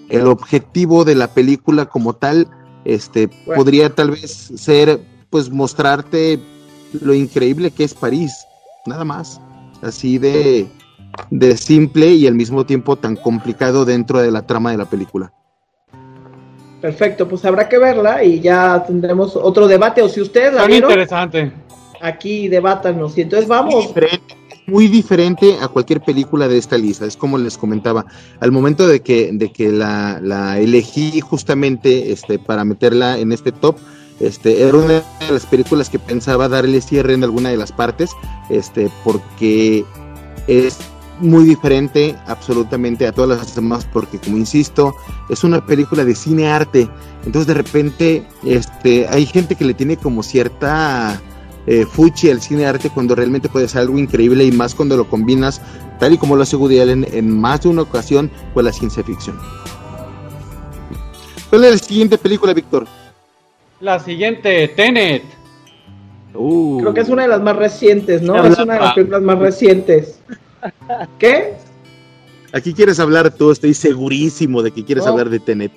el 0.09 0.27
objetivo 0.27 1.05
de 1.05 1.15
la 1.15 1.27
película 1.33 1.85
como 1.85 2.13
tal 2.13 2.47
este 2.85 3.27
bueno. 3.45 3.55
podría 3.63 3.93
tal 3.93 4.11
vez 4.11 4.51
ser 4.55 4.99
pues 5.29 5.49
mostrarte 5.49 6.39
lo 7.01 7.13
increíble 7.13 7.71
que 7.71 7.83
es 7.83 7.93
París, 7.93 8.33
nada 8.85 9.03
más, 9.05 9.39
así 9.81 10.17
de, 10.17 10.67
de 11.29 11.57
simple 11.57 12.07
y 12.13 12.25
al 12.25 12.33
mismo 12.35 12.65
tiempo 12.65 12.95
tan 12.95 13.15
complicado 13.15 13.85
dentro 13.85 14.19
de 14.19 14.31
la 14.31 14.47
trama 14.47 14.71
de 14.71 14.77
la 14.77 14.85
película. 14.89 15.31
Perfecto, 16.81 17.27
pues 17.27 17.43
habrá 17.43 17.67
que 17.67 17.77
verla 17.77 18.23
y 18.23 18.39
ya 18.39 18.83
tendremos 18.87 19.35
otro 19.35 19.67
debate. 19.67 20.01
O 20.01 20.07
si 20.07 20.21
ustedes 20.21 20.53
la 20.53 20.61
Muy 20.61 20.71
vieron, 20.71 20.91
interesante. 20.91 21.51
aquí 22.01 22.47
debátanos. 22.47 23.17
Y 23.17 23.21
entonces 23.21 23.49
vamos. 23.49 23.87
Diferente, 23.87 24.37
muy 24.69 24.87
diferente 24.87 25.57
a 25.61 25.67
cualquier 25.67 26.01
película 26.01 26.47
de 26.47 26.57
esta 26.57 26.77
lista. 26.77 27.05
Es 27.05 27.17
como 27.17 27.37
les 27.37 27.57
comentaba, 27.57 28.05
al 28.39 28.51
momento 28.51 28.87
de 28.87 29.01
que, 29.01 29.31
de 29.33 29.51
que 29.51 29.71
la, 29.71 30.19
la 30.21 30.59
elegí 30.59 31.19
justamente 31.21 32.11
este, 32.11 32.39
para 32.39 32.63
meterla 32.63 33.17
en 33.17 33.31
este 33.31 33.51
top, 33.51 33.77
Este, 34.19 34.67
era 34.67 34.77
una 34.77 34.95
de 34.95 35.31
las 35.31 35.45
películas 35.45 35.89
que 35.89 35.97
pensaba 35.97 36.49
darle 36.49 36.81
cierre 36.81 37.13
en 37.13 37.23
alguna 37.23 37.51
de 37.51 37.55
las 37.55 37.71
partes, 37.71 38.09
este, 38.49 38.89
porque 39.05 39.85
es 40.45 40.77
muy 41.21 41.45
diferente 41.45 42.17
absolutamente 42.27 43.07
a 43.07 43.13
todas 43.13 43.39
las 43.39 43.55
demás, 43.55 43.87
porque 43.93 44.19
como 44.19 44.35
insisto, 44.35 44.93
es 45.29 45.45
una 45.45 45.65
película 45.65 46.03
de 46.03 46.15
cine 46.15 46.49
arte. 46.49 46.89
Entonces 47.25 47.47
de 47.47 47.53
repente, 47.53 48.27
este, 48.43 49.07
hay 49.07 49.25
gente 49.25 49.55
que 49.55 49.63
le 49.63 49.73
tiene 49.73 49.95
como 49.95 50.21
cierta 50.21 51.21
eh, 51.69 51.85
fuchi 51.85 52.31
al 52.31 52.41
cine 52.41 52.65
arte 52.65 52.89
cuando 52.89 53.13
realmente 53.13 53.47
puede 53.47 53.67
ser 53.67 53.81
algo 53.81 53.99
increíble 53.99 54.43
y 54.43 54.51
más 54.51 54.73
cuando 54.73 54.97
lo 54.97 55.07
combinas, 55.07 55.61
tal 55.99 56.13
y 56.13 56.17
como 56.17 56.35
lo 56.35 56.41
hace 56.41 56.55
Woody 56.55 56.79
Allen 56.79 57.05
en 57.11 57.29
más 57.29 57.61
de 57.61 57.69
una 57.69 57.83
ocasión, 57.83 58.31
con 58.55 58.65
la 58.65 58.73
ciencia 58.73 59.03
ficción. 59.03 59.37
¿Cuál 61.51 61.65
es 61.65 61.71
la 61.71 61.77
siguiente 61.77 62.17
película, 62.17 62.55
Víctor? 62.55 62.87
La 63.81 63.99
siguiente, 63.99 64.67
Tenet. 64.69 65.23
Uh. 66.33 66.79
Creo 66.79 66.93
que 66.95 67.01
es 67.01 67.09
una 67.09 67.21
de 67.21 67.27
las 67.27 67.41
más 67.41 67.55
recientes, 67.55 68.23
¿no? 68.23 68.43
Es 68.43 68.57
una 68.57 68.73
de 68.73 68.79
las 68.79 68.93
películas 68.95 69.21
más 69.21 69.37
recientes. 69.37 70.19
¿Qué? 71.19 71.53
Aquí 72.51 72.73
quieres 72.73 72.99
hablar 72.99 73.29
tú, 73.31 73.51
estoy 73.51 73.75
segurísimo 73.75 74.63
de 74.63 74.71
que 74.71 74.83
quieres 74.83 75.05
hablar 75.05 75.29
de 75.29 75.39
Tenet. 75.39 75.71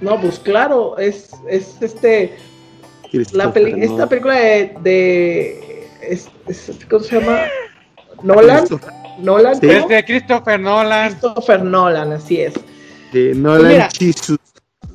No, 0.00 0.18
pues 0.18 0.38
claro, 0.38 0.96
es, 0.96 1.30
es 1.46 1.76
este. 1.82 2.36
La 3.32 3.52
esta 3.54 4.08
película 4.08 4.34
de. 4.34 5.88
¿Cómo 6.88 7.02
se 7.02 7.20
llama? 7.20 7.40
Nolan. 8.22 8.64
Nolan. 9.18 9.58
Es 9.62 9.88
de 9.88 10.04
Christopher 10.04 10.60
Nolan. 10.60 11.10
Christopher 11.10 11.62
Nolan, 11.62 12.12
así 12.12 12.40
es. 12.40 12.54
De 13.12 13.34
Nolan 13.34 13.88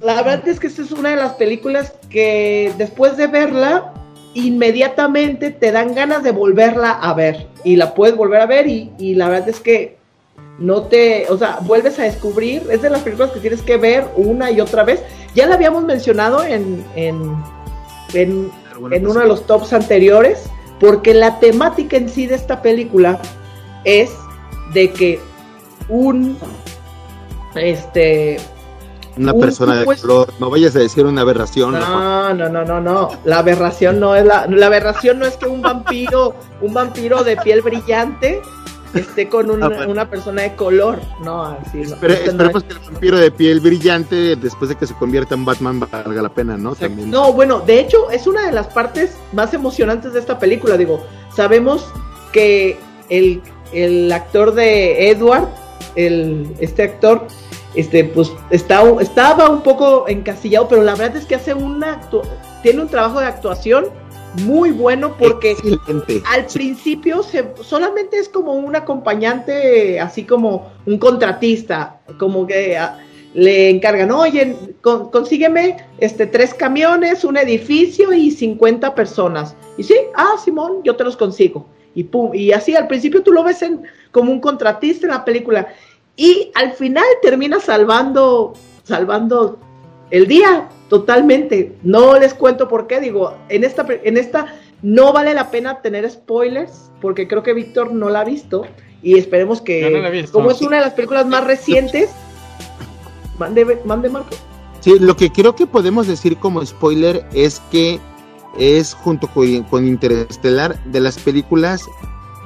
la 0.02 0.24
verdad 0.24 0.48
es 0.48 0.60
que 0.60 0.68
esta 0.68 0.82
es 0.82 0.92
una 0.92 1.12
de 1.12 1.16
las 1.16 1.34
películas 1.34 1.94
que 2.10 2.74
después 2.78 3.18
de 3.18 3.28
verla, 3.28 3.94
inmediatamente 4.34 5.52
te 5.52 5.72
dan 5.72 5.94
ganas 5.94 6.24
de 6.24 6.32
volverla 6.32 6.92
a 6.92 7.14
ver. 7.14 7.48
Y 7.64 7.76
la 7.76 7.94
puedes 7.94 8.16
volver 8.16 8.42
a 8.42 8.46
ver 8.46 8.68
y, 8.68 9.16
la 9.16 9.30
verdad 9.30 9.50
es 9.50 9.60
que 9.60 9.98
no 10.58 10.84
te, 10.84 11.28
o 11.30 11.38
sea, 11.38 11.60
vuelves 11.62 12.00
a 12.00 12.04
descubrir, 12.04 12.64
es 12.72 12.82
de 12.82 12.90
las 12.90 13.02
películas 13.02 13.32
que 13.32 13.40
tienes 13.40 13.62
que 13.62 13.78
ver 13.78 14.06
una 14.16 14.52
y 14.52 14.60
otra 14.60 14.84
vez. 14.84 15.02
Ya 15.36 15.46
la 15.46 15.56
habíamos 15.56 15.84
mencionado 15.84 16.44
en, 16.44 16.84
en, 16.96 17.36
en, 18.14 18.52
en 18.92 19.08
uno 19.08 19.20
de 19.20 19.28
los 19.28 19.46
tops 19.46 19.74
anteriores, 19.74 20.44
porque 20.80 21.14
la 21.14 21.40
temática 21.40 21.98
en 21.98 22.10
sí 22.10 22.28
de 22.28 22.36
esta 22.36 22.62
película 22.62 23.20
es 23.84 24.12
de 24.74 24.92
que 24.92 25.20
un, 25.90 26.38
este, 27.56 28.38
una 29.18 29.34
persona 29.34 29.76
de 29.76 29.86
color. 29.86 30.34
No 30.40 30.50
vayas 30.50 30.76
a 30.76 30.80
decir 30.80 31.06
una 31.06 31.22
aberración. 31.22 31.74
No, 31.74 32.34
no, 32.34 32.50
no, 32.50 32.64
no, 32.64 32.82
no. 32.82 33.10
La 33.26 33.40
aberración 33.40 34.00
no 34.00 34.16
es 34.16 34.26
la, 34.26 34.48
la 34.48 34.66
aberración 34.66 35.20
no 35.20 35.26
es 35.26 35.36
que 35.36 35.48
un 35.48 35.62
vampiro, 35.62 36.36
un 36.62 36.74
vampiro 36.74 37.24
de 37.24 37.38
piel 37.38 37.62
brillante 37.62 38.42
esté 39.00 39.30
con 39.30 39.50
una, 39.50 39.68
ah, 39.68 39.88
una 39.88 40.10
persona 40.10 40.44
de 40.44 40.56
color. 40.56 41.00
No, 41.24 41.44
así 41.44 41.80
no. 41.80 41.96
esperemos 41.96 42.64
que 42.64 42.74
el 42.74 42.80
vampiro 42.80 43.18
de 43.18 43.32
piel 43.32 43.60
brillante, 43.60 44.36
después 44.36 44.70
de 44.70 44.76
que 44.76 44.88
se 44.88 44.94
convierta 44.96 45.36
en 45.36 45.46
Batman, 45.46 45.80
valga 45.80 46.22
la 46.22 46.30
pena, 46.30 46.58
¿no? 46.58 46.76
También. 46.76 47.10
No, 47.10 47.34
bueno, 47.34 47.60
de 47.60 47.80
hecho, 47.80 48.10
es 48.12 48.28
una 48.28 48.46
de 48.46 48.52
las 48.52 48.68
partes 48.68 49.16
más 49.34 49.54
emocionantes 49.54 50.14
de 50.14 50.20
esta 50.20 50.40
película. 50.40 50.78
Digo, 50.78 51.06
sabemos 51.36 51.86
que 52.32 52.80
el, 53.10 53.42
el 53.74 54.12
actor 54.12 54.54
de 54.54 55.10
Edward, 55.10 55.48
el, 55.96 56.54
este 56.60 56.84
actor, 56.84 57.28
este, 57.76 58.04
pues 58.04 58.32
estaba 58.50 59.50
un 59.50 59.62
poco 59.62 60.08
encasillado, 60.08 60.68
pero 60.68 60.84
la 60.84 60.96
verdad 60.96 61.18
es 61.18 61.26
que 61.26 61.36
hace 61.36 61.54
una 61.54 62.02
tiene 62.62 62.82
un 62.82 62.90
trabajo 62.90 63.20
de 63.20 63.26
actuación 63.26 63.86
muy 64.44 64.72
bueno 64.72 65.16
porque 65.18 65.56
al 66.26 66.46
principio 66.46 67.24
se, 67.24 67.54
solamente 67.64 68.18
es 68.18 68.30
como 68.30 68.54
un 68.54 68.76
acompañante, 68.76 70.00
así 70.00 70.24
como 70.24 70.72
un 70.86 70.98
contratista, 70.98 72.00
como 72.18 72.48
que 72.48 72.78
ah, 72.78 73.00
le 73.34 73.70
encargan, 73.70 74.12
oye, 74.12 74.56
consígueme 74.82 75.78
este, 75.98 76.28
tres 76.28 76.54
camiones, 76.54 77.24
un 77.24 77.38
edificio 77.38 78.14
y 78.14 78.32
50 78.32 78.94
personas. 78.96 79.56
Y 79.78 79.84
sí, 79.84 79.96
ah, 80.16 80.36
Simón, 80.44 80.82
yo 80.84 80.96
te 80.96 81.04
los 81.04 81.18
consigo. 81.18 81.66
Y 81.94 82.06
pum, 82.06 82.34
y 82.34 82.52
así 82.52 82.76
al 82.76 82.88
principio 82.88 83.22
tú 83.22 83.32
lo 83.32 83.44
ves 83.44 83.62
en, 83.62 83.84
como 84.12 84.32
un 84.32 84.40
contratista 84.40 85.06
en 85.06 85.12
la 85.12 85.26
película. 85.26 85.68
Y 86.16 86.52
al 86.56 86.74
final 86.74 87.06
termina 87.22 87.60
salvando, 87.60 88.54
salvando 88.84 89.58
el 90.10 90.28
día 90.28 90.70
totalmente. 90.92 91.72
No 91.84 92.20
les 92.20 92.34
cuento 92.34 92.68
por 92.68 92.86
qué, 92.86 93.00
digo, 93.00 93.34
en 93.48 93.64
esta, 93.64 93.86
en 94.04 94.18
esta 94.18 94.58
no 94.82 95.14
vale 95.14 95.34
la 95.34 95.50
pena 95.50 95.82
tener 95.82 96.10
spoilers, 96.12 96.92
porque 97.00 97.30
creo 97.30 97.44
que 97.44 97.54
Víctor 97.54 97.94
no 97.94 98.10
la 98.10 98.20
ha 98.20 98.24
visto. 98.26 98.66
Y 99.02 99.18
esperemos 99.18 99.62
que, 99.62 100.28
como 100.34 100.52
es 100.52 100.62
una 100.62 100.76
de 100.76 100.82
las 100.82 100.94
películas 100.94 101.26
más 101.28 101.46
recientes, 101.46 102.10
mande, 103.40 103.80
mande 103.86 104.10
Marco. 104.10 104.36
Sí, 104.82 105.00
lo 105.00 105.16
que 105.16 105.32
creo 105.32 105.56
que 105.56 105.66
podemos 105.66 106.08
decir 106.08 106.36
como 106.36 106.64
spoiler 106.66 107.26
es 107.34 107.62
que 107.72 107.98
es 108.60 108.94
junto 108.94 109.28
con, 109.28 109.64
con 109.64 109.88
Interestelar 109.88 110.78
de 110.84 111.00
las 111.00 111.18
películas 111.18 111.86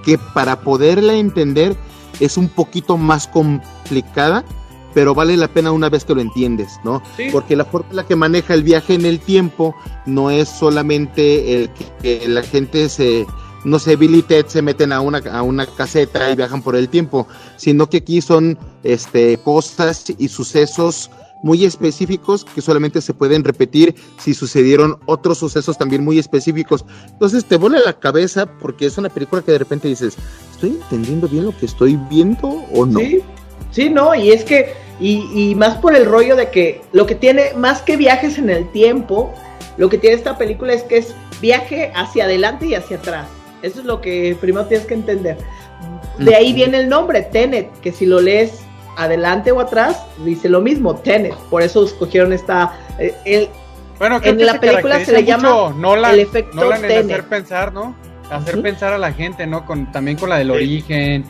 que 0.04 0.20
para 0.36 0.60
poderla 0.60 1.16
entender 1.16 1.75
es 2.20 2.38
un 2.38 2.50
poquito 2.50 2.96
más 2.96 3.28
complicada, 3.28 4.46
pero 4.96 5.14
vale 5.14 5.36
la 5.36 5.50
pena 5.50 5.74
una 5.74 5.90
vez 5.90 6.06
que 6.06 6.16
lo 6.16 6.22
entiendes, 6.22 6.80
¿no? 6.86 7.04
Porque 7.34 7.58
la 7.58 7.66
forma 7.66 7.90
en 7.90 7.96
la 7.98 8.08
que 8.08 8.16
maneja 8.16 8.54
el 8.54 8.64
viaje 8.64 8.94
en 8.94 9.06
el 9.06 9.20
tiempo 9.20 9.75
no 10.06 10.32
es 10.32 10.48
solamente 10.48 11.54
el 11.54 11.70
que, 12.02 12.25
la 12.30 12.42
gente 12.42 12.88
se, 12.88 13.28
no 13.66 13.78
Billy 13.78 14.22
Ted 14.22 14.46
se 14.48 14.62
meten 14.62 14.94
a 14.94 15.02
una, 15.02 15.18
a 15.18 15.42
una 15.42 15.66
caseta 15.66 16.32
y 16.32 16.36
viajan 16.38 16.62
por 16.62 16.78
el 16.78 16.88
tiempo, 16.88 17.28
sino 17.58 17.90
que 17.90 17.98
aquí 17.98 18.22
son 18.22 18.58
este, 18.84 19.38
cosas 19.40 20.06
y 20.18 20.30
sucesos 20.30 21.12
muy 21.44 21.66
específicos 21.66 22.46
que 22.46 22.62
solamente 22.62 23.02
se 23.02 23.14
pueden 23.14 23.44
repetir 23.44 23.96
si 24.18 24.34
sucedieron 24.34 24.98
otros 25.08 25.40
sucesos 25.40 25.78
también 25.78 26.06
muy 26.06 26.20
específicos. 26.20 26.86
Entonces 27.08 27.44
te 27.44 27.58
vuela 27.58 27.82
la 27.86 28.00
cabeza 28.00 28.46
porque 28.46 28.86
es 28.86 28.98
una 28.98 29.10
película 29.10 29.42
que 29.42 29.52
de 29.52 29.58
repente 29.58 29.90
dices, 29.90 30.16
¿estoy 30.52 30.70
entendiendo 30.70 31.28
bien 31.28 31.44
lo 31.44 31.58
que 31.58 31.66
estoy 31.66 32.00
viendo 32.10 32.48
o 32.74 32.86
no? 32.86 33.00
Sí, 33.00 33.20
sí, 33.72 33.90
no, 33.90 34.16
y 34.16 34.32
es 34.32 34.46
que, 34.46 34.85
y, 35.00 35.54
más 35.56 35.78
por 35.78 35.96
el 35.96 36.06
rollo 36.06 36.36
de 36.36 36.50
que 36.50 36.82
lo 36.94 37.06
que 37.06 37.16
tiene, 37.16 37.54
más 37.56 37.82
que 37.82 37.98
viajes 37.98 38.38
en 38.38 38.50
el 38.50 38.70
tiempo, 38.72 39.34
lo 39.78 39.90
que 39.90 39.98
tiene 39.98 40.16
esta 40.16 40.38
película 40.38 40.74
es 40.74 40.84
que 40.84 40.98
es 40.98 41.14
viaje 41.42 41.92
hacia 41.96 42.25
adelante 42.25 42.68
y 42.68 42.75
hacia 42.75 42.98
atrás. 42.98 43.28
Eso 43.62 43.80
es 43.80 43.86
lo 43.86 44.00
que 44.00 44.38
primero 44.40 44.66
tienes 44.68 44.88
que 44.88 44.94
entender. 44.94 45.38
De 46.18 46.36
ahí 46.36 46.54
viene 46.54 46.80
el 46.80 46.88
nombre, 46.88 47.24
Tenet, 47.24 47.72
que 47.82 47.92
si 47.92 48.06
lo 48.06 48.22
lees 48.22 48.62
adelante 48.96 49.52
o 49.52 49.60
atrás, 49.60 50.06
dice 50.24 50.48
lo 50.48 50.62
mismo, 50.62 50.96
Tenet. 50.96 51.36
Por 51.50 51.62
eso 51.62 51.84
escogieron 51.84 52.32
esta. 52.32 52.74
Eh, 52.98 53.14
el, 53.25 53.50
bueno, 54.00 54.22
en 54.24 54.46
la 54.46 54.60
película 54.60 55.04
se 55.04 55.12
le 55.12 55.25
llama 55.25 55.74
el 56.12 56.20
efecto 56.20 56.56
Nolan 56.56 56.82
Tenet. 56.82 57.06
hacer 57.06 57.24
pensar, 57.25 57.74
¿no? 57.74 57.96
hacer 58.30 58.62
pensar 58.62 58.94
a 58.94 58.98
la 58.98 59.12
gente, 59.12 59.46
¿no? 59.48 59.66
Con, 59.66 59.92
también 59.92 60.18
con 60.18 60.30
la 60.30 60.38
del 60.38 60.52
origen. 60.52 61.25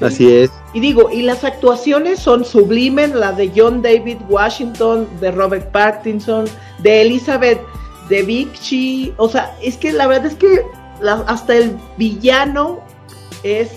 Así 0.00 0.32
es. 0.32 0.50
Y 0.74 0.80
digo, 0.80 1.10
y 1.10 1.22
las 1.22 1.44
actuaciones 1.44 2.18
son 2.18 2.44
sublimes, 2.44 3.14
la 3.14 3.32
de 3.32 3.50
John 3.54 3.80
David 3.80 4.18
Washington, 4.28 5.08
de 5.20 5.30
Robert 5.30 5.70
Pattinson, 5.72 6.44
de 6.78 7.02
Elizabeth 7.02 7.60
de 8.08 8.22
Vichy, 8.22 9.12
o 9.16 9.28
sea, 9.28 9.56
es 9.60 9.76
que 9.76 9.92
la 9.92 10.06
verdad 10.06 10.26
es 10.26 10.36
que 10.36 10.62
hasta 11.26 11.56
el 11.56 11.76
villano 11.96 12.80
es 13.42 13.70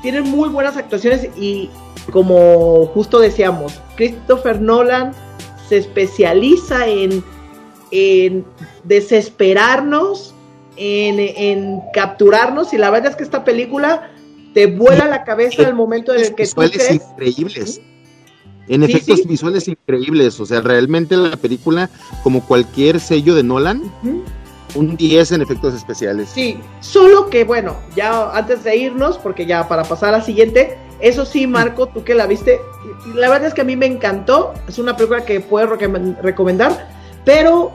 tiene 0.00 0.22
muy 0.22 0.48
buenas 0.48 0.76
actuaciones 0.76 1.28
y 1.36 1.68
como 2.10 2.86
justo 2.86 3.18
decíamos, 3.18 3.80
Christopher 3.96 4.60
Nolan 4.60 5.12
se 5.68 5.76
especializa 5.78 6.86
en, 6.86 7.22
en 7.90 8.46
desesperarnos 8.84 10.34
en, 10.78 11.82
capturarnos 11.92 12.72
y 12.72 12.78
la 12.78 12.90
verdad 12.90 13.10
es 13.10 13.16
que 13.16 13.24
esta 13.24 13.44
película 13.44 14.10
te 14.58 14.66
vuela 14.66 15.06
la 15.06 15.22
cabeza 15.22 15.64
al 15.68 15.74
momento 15.76 16.12
en 16.12 16.20
el 16.20 16.34
que 16.34 16.44
tú 16.44 16.56
crees... 16.56 16.90
increíbles. 16.90 17.80
En 18.66 18.82
efectos 18.82 19.24
visuales 19.24 19.68
increíbles, 19.68 20.40
o 20.40 20.46
sea, 20.46 20.60
realmente 20.62 21.16
la 21.16 21.36
película, 21.36 21.88
como 22.24 22.44
cualquier 22.44 22.98
sello 22.98 23.36
de 23.36 23.44
Nolan, 23.44 23.84
un 24.74 24.96
10 24.96 25.30
en 25.30 25.42
efectos 25.42 25.74
especiales. 25.74 26.30
Sí, 26.30 26.58
solo 26.80 27.30
que 27.30 27.44
bueno, 27.44 27.76
ya 27.94 28.36
antes 28.36 28.64
de 28.64 28.76
irnos, 28.76 29.16
porque 29.16 29.46
ya 29.46 29.68
para 29.68 29.84
pasar 29.84 30.08
a 30.08 30.18
la 30.18 30.24
siguiente, 30.24 30.76
eso 30.98 31.24
sí, 31.24 31.46
Marco, 31.46 31.86
tú 31.86 32.02
que 32.02 32.16
la 32.16 32.26
viste, 32.26 32.58
la 33.14 33.28
verdad 33.30 33.46
es 33.46 33.54
que 33.54 33.60
a 33.60 33.64
mí 33.64 33.76
me 33.76 33.86
encantó, 33.86 34.54
es 34.66 34.80
una 34.80 34.96
película 34.96 35.24
que 35.24 35.38
puedo 35.38 35.76
recomendar, 36.20 36.88
pero 37.24 37.70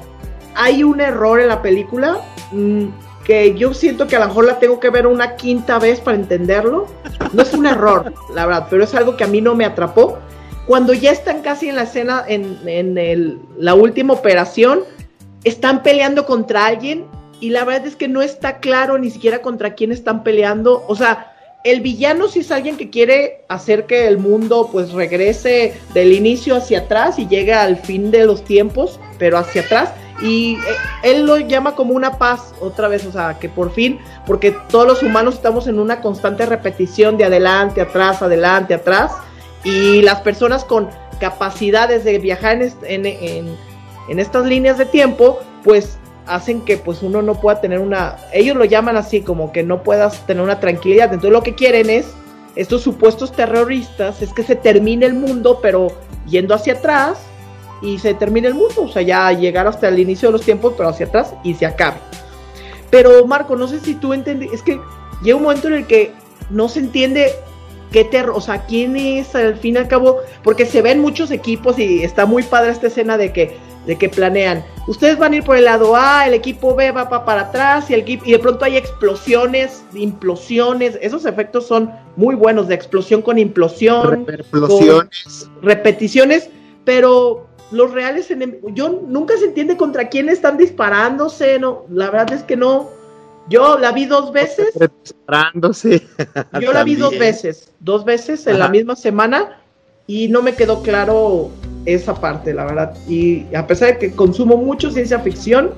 hay 0.54 0.84
un 0.84 1.00
error 1.00 1.40
en 1.40 1.48
la 1.48 1.62
película 1.62 2.22
Mm, 2.54 2.90
que 3.24 3.56
yo 3.56 3.74
siento 3.74 4.08
que 4.08 4.16
a 4.16 4.20
lo 4.20 4.28
mejor 4.28 4.46
la 4.46 4.60
tengo 4.60 4.80
que 4.80 4.90
ver 4.90 5.08
una 5.08 5.36
quinta 5.36 5.80
vez 5.80 6.00
para 6.00 6.18
entenderlo. 6.18 6.88
No 7.32 7.42
es 7.42 7.54
un 7.54 7.66
error, 7.66 8.14
la 8.34 8.46
verdad, 8.46 8.68
pero 8.70 8.84
es 8.84 8.94
algo 8.94 9.16
que 9.16 9.24
a 9.24 9.28
mí 9.28 9.42
no 9.42 9.56
me 9.56 9.66
atrapó. 9.66 10.20
Cuando 10.68 10.94
ya 10.94 11.12
están 11.12 11.42
casi 11.42 11.70
en 11.70 11.76
la 11.76 11.84
escena, 11.84 12.24
en, 12.28 12.98
el, 12.98 13.40
la 13.58 13.76
última 13.76 14.14
operación, 14.14 14.82
están 15.44 15.84
peleando 15.84 16.26
contra 16.26 16.66
alguien 16.66 17.06
y 17.40 17.50
la 17.50 17.66
verdad 17.66 17.88
es 17.88 17.96
que 17.96 18.08
no 18.08 18.22
está 18.22 18.60
claro 18.60 18.98
ni 18.98 19.10
siquiera 19.10 19.42
contra 19.42 19.74
quién 19.74 19.92
están 19.92 20.24
peleando. 20.24 20.86
O 20.88 20.96
sea, 20.96 21.34
el 21.64 21.82
villano 21.82 22.28
sí 22.28 22.40
es 22.40 22.52
alguien 22.52 22.78
que 22.78 22.90
quiere 22.90 23.44
hacer 23.48 23.86
que 23.86 24.08
el 24.08 24.18
mundo 24.18 24.70
pues 24.72 24.92
regrese 24.92 25.74
del 25.94 26.14
inicio 26.14 26.56
hacia 26.56 26.80
atrás 26.80 27.20
y 27.20 27.28
llegue 27.28 27.54
al 27.54 27.78
fin 27.78 28.12
de 28.12 28.26
los 28.26 28.44
tiempos, 28.44 29.00
pero 29.18 29.38
hacia 29.38 29.62
atrás. 29.62 29.94
Y 30.22 30.56
eh, 30.56 30.60
él 31.04 31.26
lo 31.26 31.38
llama 31.38 31.76
como 31.76 31.94
una 31.94 32.18
paz 32.18 32.54
otra 32.62 32.88
vez, 32.88 33.06
o 33.06 33.12
sea, 33.12 33.40
que 33.40 33.50
por 33.50 33.72
fin, 33.72 34.00
porque 34.26 34.56
todos 34.70 34.88
los 34.88 35.04
humanos 35.04 35.36
estamos 35.36 35.68
en 35.68 35.80
una 35.80 36.02
constante 36.02 36.46
repetición 36.46 37.18
de 37.18 37.26
adelante, 37.26 37.82
atrás, 37.82 38.22
adelante, 38.22 38.74
atrás, 38.74 39.12
y 39.64 40.02
las 40.02 40.22
personas 40.22 40.64
con 40.66 40.90
capacidades 41.20 42.04
de 42.04 42.20
viajar 42.20 42.62
en, 42.62 43.06
en, 43.06 43.58
en 44.08 44.20
estas 44.20 44.46
líneas 44.46 44.78
de 44.78 44.86
tiempo, 44.86 45.40
pues 45.64 45.98
hacen 46.26 46.62
que 46.62 46.78
pues 46.78 47.02
uno 47.02 47.22
no 47.22 47.36
pueda 47.36 47.60
tener 47.60 47.80
una, 47.80 48.16
ellos 48.32 48.56
lo 48.56 48.66
llaman 48.66 48.96
así 48.96 49.22
como 49.22 49.52
que 49.52 49.64
no 49.64 49.84
puedas 49.84 50.26
tener 50.26 50.44
una 50.44 50.60
tranquilidad. 50.60 51.06
Entonces 51.06 51.32
lo 51.32 51.44
que 51.44 51.56
quieren 51.56 51.90
es, 51.90 52.14
estos 52.56 52.82
supuestos 52.82 53.32
terroristas, 53.32 54.22
es 54.22 54.32
que 54.34 54.44
se 54.44 54.56
termine 54.56 55.06
el 55.06 55.16
mundo, 55.16 55.60
pero 55.62 55.88
yendo 56.28 56.54
hacia 56.54 56.74
atrás 56.74 57.20
y 57.84 58.00
se 58.00 58.14
termine 58.14 58.48
el 58.48 58.54
mundo, 58.54 58.84
o 58.84 58.88
sea, 58.88 59.02
ya 59.02 59.32
llegar 59.34 59.68
hasta 59.68 59.90
el 59.90 60.00
inicio 60.00 60.30
de 60.30 60.34
los 60.34 60.42
tiempos, 60.42 60.74
pero 60.76 60.90
hacia 60.90 61.06
atrás 61.06 61.34
y 61.44 61.54
se 61.54 61.66
acabe. 61.66 61.98
Pero 62.90 63.26
Marco, 63.28 63.56
no 63.56 63.68
sé 63.68 63.80
si 63.82 63.96
tú 63.96 64.14
entiendes, 64.14 64.52
es 64.54 64.64
que 64.64 64.80
llega 65.22 65.38
un 65.38 65.44
momento 65.44 65.68
en 65.68 65.74
el 65.74 65.86
que 65.86 66.14
no 66.50 66.70
se 66.70 66.80
entiende 66.80 67.32
qué 67.92 68.06
terror, 68.06 68.36
o 68.36 68.42
sea, 68.42 68.66
quién 68.66 68.96
es 68.96 69.36
al 69.36 69.58
fin 69.58 69.76
y 69.76 69.78
al 69.78 69.88
cabo, 69.88 70.20
porque 70.44 70.66
se 70.66 70.82
ven 70.82 71.02
muchos 71.02 71.30
equipos 71.30 71.78
y 71.78 72.04
está 72.04 72.26
muy 72.26 72.44
padre 72.44 72.72
esta 72.72 72.88
escena 72.88 73.18
de 73.18 73.34
que 73.34 73.58
de 73.86 73.98
que 73.98 74.10
planean. 74.10 74.64
Ustedes 74.88 75.18
van 75.18 75.34
a 75.34 75.36
ir 75.38 75.44
por 75.44 75.58
el 75.58 75.66
lado 75.66 75.96
A, 75.96 76.26
el 76.26 76.34
equipo 76.34 76.76
B 76.76 76.92
va 76.92 77.10
para 77.10 77.42
atrás 77.42 77.90
y, 77.90 77.94
el, 77.94 78.04
y 78.08 78.32
de 78.32 78.40
pronto 78.40 78.66
hay 78.66 78.78
explosiones, 78.78 79.84
implosiones. 79.94 80.98
Esos 81.02 81.26
efectos 81.26 81.68
son 81.68 81.92
muy 82.16 82.36
buenos 82.36 82.68
de 82.68 82.76
explosión 82.76 83.22
con 83.22 83.38
implosión. 83.38 84.26
Repeticiones, 85.62 86.50
pero 86.86 87.48
los 87.74 87.92
reales 87.92 88.30
yo 88.74 89.02
nunca 89.08 89.36
se 89.38 89.46
entiende 89.46 89.76
contra 89.76 90.10
quién 90.10 90.30
están 90.30 90.58
disparándose, 90.58 91.60
no, 91.60 91.86
la 91.90 92.10
verdad 92.10 92.34
es 92.34 92.44
que 92.44 92.56
no. 92.56 92.90
Yo 93.50 93.78
la 93.78 93.92
vi 93.92 94.06
dos 94.06 94.32
veces. 94.32 94.68
Disparándose. 95.04 96.02
Yo 96.62 96.72
la 96.72 96.86
vi 96.86 96.96
dos 96.96 97.18
veces, 97.20 97.74
dos 97.82 98.06
veces 98.06 98.48
en 98.48 98.58
la 98.58 98.70
misma 98.70 98.96
semana 98.96 99.60
y 100.08 100.30
no 100.30 100.42
me 100.42 100.54
quedó 100.54 100.82
claro 100.82 101.50
esa 101.86 102.14
parte, 102.14 102.54
la 102.54 102.66
verdad. 102.66 102.96
Y 103.08 103.54
a 103.54 103.68
pesar 103.68 103.90
de 103.90 103.98
que 103.98 104.16
consumo 104.16 104.56
mucho 104.56 104.92
ciencia 104.92 105.20
ficción, 105.20 105.72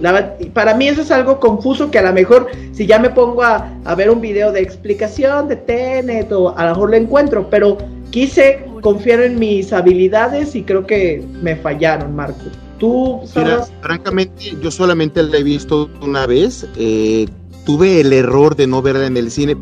la, 0.00 0.36
para 0.52 0.74
mí 0.74 0.88
eso 0.88 1.02
es 1.02 1.10
algo 1.10 1.40
confuso 1.40 1.90
que 1.90 1.98
a 1.98 2.02
lo 2.02 2.12
mejor 2.12 2.48
si 2.72 2.86
ya 2.86 2.98
me 2.98 3.10
pongo 3.10 3.42
a, 3.42 3.70
ver 3.96 4.10
un 4.10 4.20
video 4.20 4.52
de 4.52 4.60
explicación 4.60 5.48
de 5.48 5.56
Tenet 5.56 6.30
o 6.32 6.56
a 6.56 6.64
lo 6.64 6.70
mejor 6.70 6.90
lo 6.90 6.96
encuentro, 6.96 7.48
pero 7.50 7.78
quise 8.10 8.64
confiar 8.86 9.20
en 9.20 9.36
mis 9.36 9.72
habilidades 9.72 10.54
y 10.54 10.62
creo 10.62 10.86
que 10.86 11.20
me 11.42 11.56
fallaron, 11.56 12.14
Marco. 12.14 12.44
Tú, 12.78 13.20
Mira, 13.34 13.66
francamente, 13.80 14.56
yo 14.62 14.70
solamente 14.70 15.20
la 15.24 15.38
he 15.38 15.42
visto 15.42 15.90
una 16.02 16.24
vez. 16.24 16.64
Eh, 16.76 17.26
tuve 17.64 18.00
el 18.00 18.12
error 18.12 18.54
de 18.54 18.68
no 18.68 18.82
verla 18.82 19.06
en 19.06 19.16
el 19.16 19.32
cine 19.32 19.56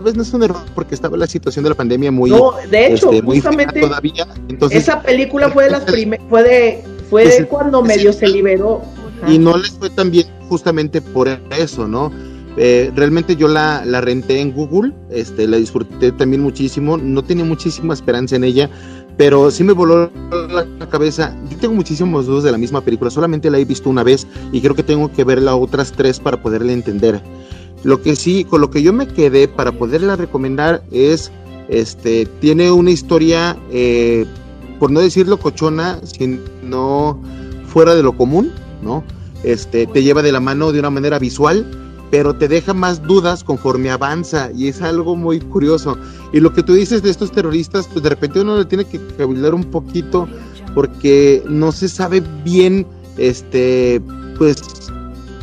vez 0.00 0.16
no 0.16 0.22
es 0.22 0.32
un 0.32 0.42
error 0.42 0.64
porque 0.74 0.96
estaba 0.96 1.16
la 1.16 1.28
situación 1.28 1.62
de 1.64 1.70
la 1.70 1.76
pandemia 1.76 2.10
muy 2.12 2.30
no 2.30 2.52
de 2.70 2.92
hecho 2.94 3.12
este, 3.12 3.26
justamente 3.26 3.80
todavía 3.80 4.28
entonces 4.48 4.82
esa 4.82 5.02
película 5.02 5.50
fue 5.50 5.64
de 5.64 5.70
las 5.70 5.84
primeras 5.84 6.24
fue 6.28 6.42
de 6.44 6.84
fue 7.10 7.26
de 7.26 7.46
cuando 7.46 7.82
medio 7.82 8.12
se 8.12 8.28
liberó 8.28 8.82
y 9.26 9.38
no 9.38 9.56
les 9.56 9.70
fue 9.70 9.90
tan 9.90 10.12
bien 10.12 10.26
justamente 10.48 11.00
por 11.00 11.28
eso 11.28 11.88
no 11.88 12.12
eh, 12.58 12.90
realmente 12.94 13.36
yo 13.36 13.46
la, 13.46 13.84
la 13.84 14.00
renté 14.00 14.40
en 14.40 14.52
Google, 14.52 14.92
este, 15.10 15.46
la 15.46 15.58
disfruté 15.58 16.10
también 16.12 16.42
muchísimo, 16.42 16.98
no 16.98 17.22
tenía 17.22 17.44
muchísima 17.44 17.94
esperanza 17.94 18.34
en 18.34 18.42
ella, 18.42 18.68
pero 19.16 19.50
sí 19.50 19.64
me 19.64 19.72
voló 19.72 20.10
la 20.50 20.88
cabeza. 20.88 21.36
Yo 21.50 21.56
tengo 21.58 21.74
muchísimos 21.74 22.26
dudas 22.26 22.44
de 22.44 22.52
la 22.52 22.58
misma 22.58 22.80
película, 22.80 23.10
solamente 23.10 23.50
la 23.50 23.58
he 23.58 23.64
visto 23.64 23.88
una 23.88 24.02
vez 24.02 24.26
y 24.52 24.60
creo 24.60 24.74
que 24.74 24.82
tengo 24.82 25.12
que 25.12 25.24
verla 25.24 25.56
otras 25.56 25.92
tres 25.92 26.18
para 26.20 26.42
poderla 26.42 26.72
entender. 26.72 27.20
Lo 27.84 28.02
que 28.02 28.16
sí, 28.16 28.44
con 28.44 28.60
lo 28.60 28.70
que 28.70 28.82
yo 28.82 28.92
me 28.92 29.06
quedé 29.06 29.46
para 29.46 29.72
poderla 29.72 30.16
recomendar 30.16 30.82
es, 30.90 31.30
este, 31.68 32.26
tiene 32.40 32.72
una 32.72 32.90
historia, 32.90 33.56
eh, 33.70 34.26
por 34.80 34.90
no 34.90 35.00
decirlo 35.00 35.38
cochona, 35.38 36.00
sino 36.04 37.20
fuera 37.66 37.94
de 37.94 38.02
lo 38.02 38.16
común, 38.16 38.52
¿no? 38.82 39.04
Este, 39.44 39.86
te 39.86 40.02
lleva 40.02 40.22
de 40.22 40.32
la 40.32 40.40
mano 40.40 40.72
de 40.72 40.80
una 40.80 40.90
manera 40.90 41.20
visual, 41.20 41.87
pero 42.10 42.34
te 42.34 42.48
deja 42.48 42.74
más 42.74 43.02
dudas 43.02 43.44
conforme 43.44 43.90
avanza 43.90 44.50
y 44.54 44.68
es 44.68 44.80
algo 44.82 45.16
muy 45.16 45.40
curioso. 45.40 45.96
Y 46.32 46.40
lo 46.40 46.52
que 46.52 46.62
tú 46.62 46.74
dices 46.74 47.02
de 47.02 47.10
estos 47.10 47.32
terroristas, 47.32 47.88
pues 47.88 48.02
de 48.02 48.10
repente 48.10 48.40
uno 48.40 48.58
le 48.58 48.64
tiene 48.64 48.84
que 48.84 49.00
cavilar 49.16 49.54
un 49.54 49.64
poquito 49.64 50.28
porque 50.74 51.42
no 51.48 51.72
se 51.72 51.88
sabe 51.88 52.22
bien, 52.44 52.86
este, 53.16 54.00
pues 54.36 54.62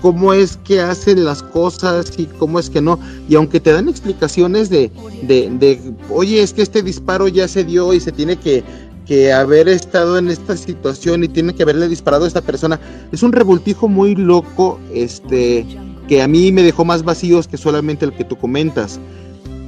cómo 0.01 0.33
es 0.33 0.57
que 0.57 0.81
hacen 0.81 1.25
las 1.25 1.41
cosas 1.41 2.11
y 2.17 2.25
cómo 2.25 2.59
es 2.59 2.69
que 2.69 2.81
no. 2.81 2.99
Y 3.27 3.35
aunque 3.35 3.59
te 3.59 3.71
dan 3.71 3.89
explicaciones 3.89 4.69
de, 4.69 4.91
de, 5.23 5.49
de 5.49 5.79
oye, 6.09 6.41
es 6.41 6.53
que 6.53 6.61
este 6.61 6.81
disparo 6.81 7.27
ya 7.27 7.47
se 7.47 7.63
dio 7.63 7.93
y 7.93 7.99
se 7.99 8.11
tiene 8.11 8.37
que, 8.37 8.63
que 9.05 9.31
haber 9.31 9.67
estado 9.67 10.17
en 10.17 10.29
esta 10.29 10.57
situación 10.57 11.23
y 11.23 11.27
tiene 11.27 11.53
que 11.53 11.63
haberle 11.63 11.87
disparado 11.87 12.25
a 12.25 12.27
esta 12.27 12.41
persona. 12.41 12.79
Es 13.11 13.23
un 13.23 13.31
revoltijo 13.31 13.87
muy 13.87 14.15
loco, 14.15 14.79
este, 14.93 15.65
que 16.07 16.21
a 16.21 16.27
mí 16.27 16.51
me 16.51 16.63
dejó 16.63 16.85
más 16.85 17.03
vacíos 17.03 17.47
que 17.47 17.57
solamente 17.57 18.05
el 18.05 18.13
que 18.13 18.23
tú 18.23 18.37
comentas. 18.37 18.99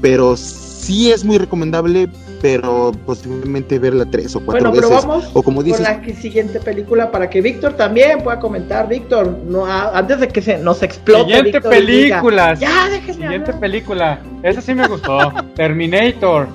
Pero 0.01 0.37
sí 0.37 1.11
es 1.11 1.25
muy 1.25 1.37
recomendable, 1.37 2.07
pero 2.41 2.91
posiblemente 3.05 3.79
verla 3.79 4.05
tres 4.09 4.35
o 4.35 4.39
cuatro 4.39 4.69
bueno, 4.69 4.71
veces. 4.71 5.01
Pero 5.01 5.07
vamos 5.07 5.31
o 5.33 5.43
como 5.43 5.63
dices, 5.63 5.85
con 5.85 6.07
la 6.07 6.15
siguiente 6.15 6.59
película 6.59 7.11
para 7.11 7.29
que 7.29 7.41
Víctor 7.41 7.73
también 7.73 8.21
pueda 8.23 8.39
comentar. 8.39 8.87
Víctor, 8.87 9.27
no, 9.47 9.65
antes 9.65 10.19
de 10.19 10.27
que 10.27 10.41
se 10.41 10.57
nos 10.59 10.83
explote. 10.83 11.35
Siguiente 11.35 11.61
película. 11.61 12.53
Ya, 12.55 12.89
déjenme 12.89 13.13
Siguiente 13.13 13.53
película. 13.53 14.19
Esa 14.43 14.61
sí 14.61 14.73
me 14.73 14.87
gustó. 14.87 15.33
Terminator. 15.55 16.47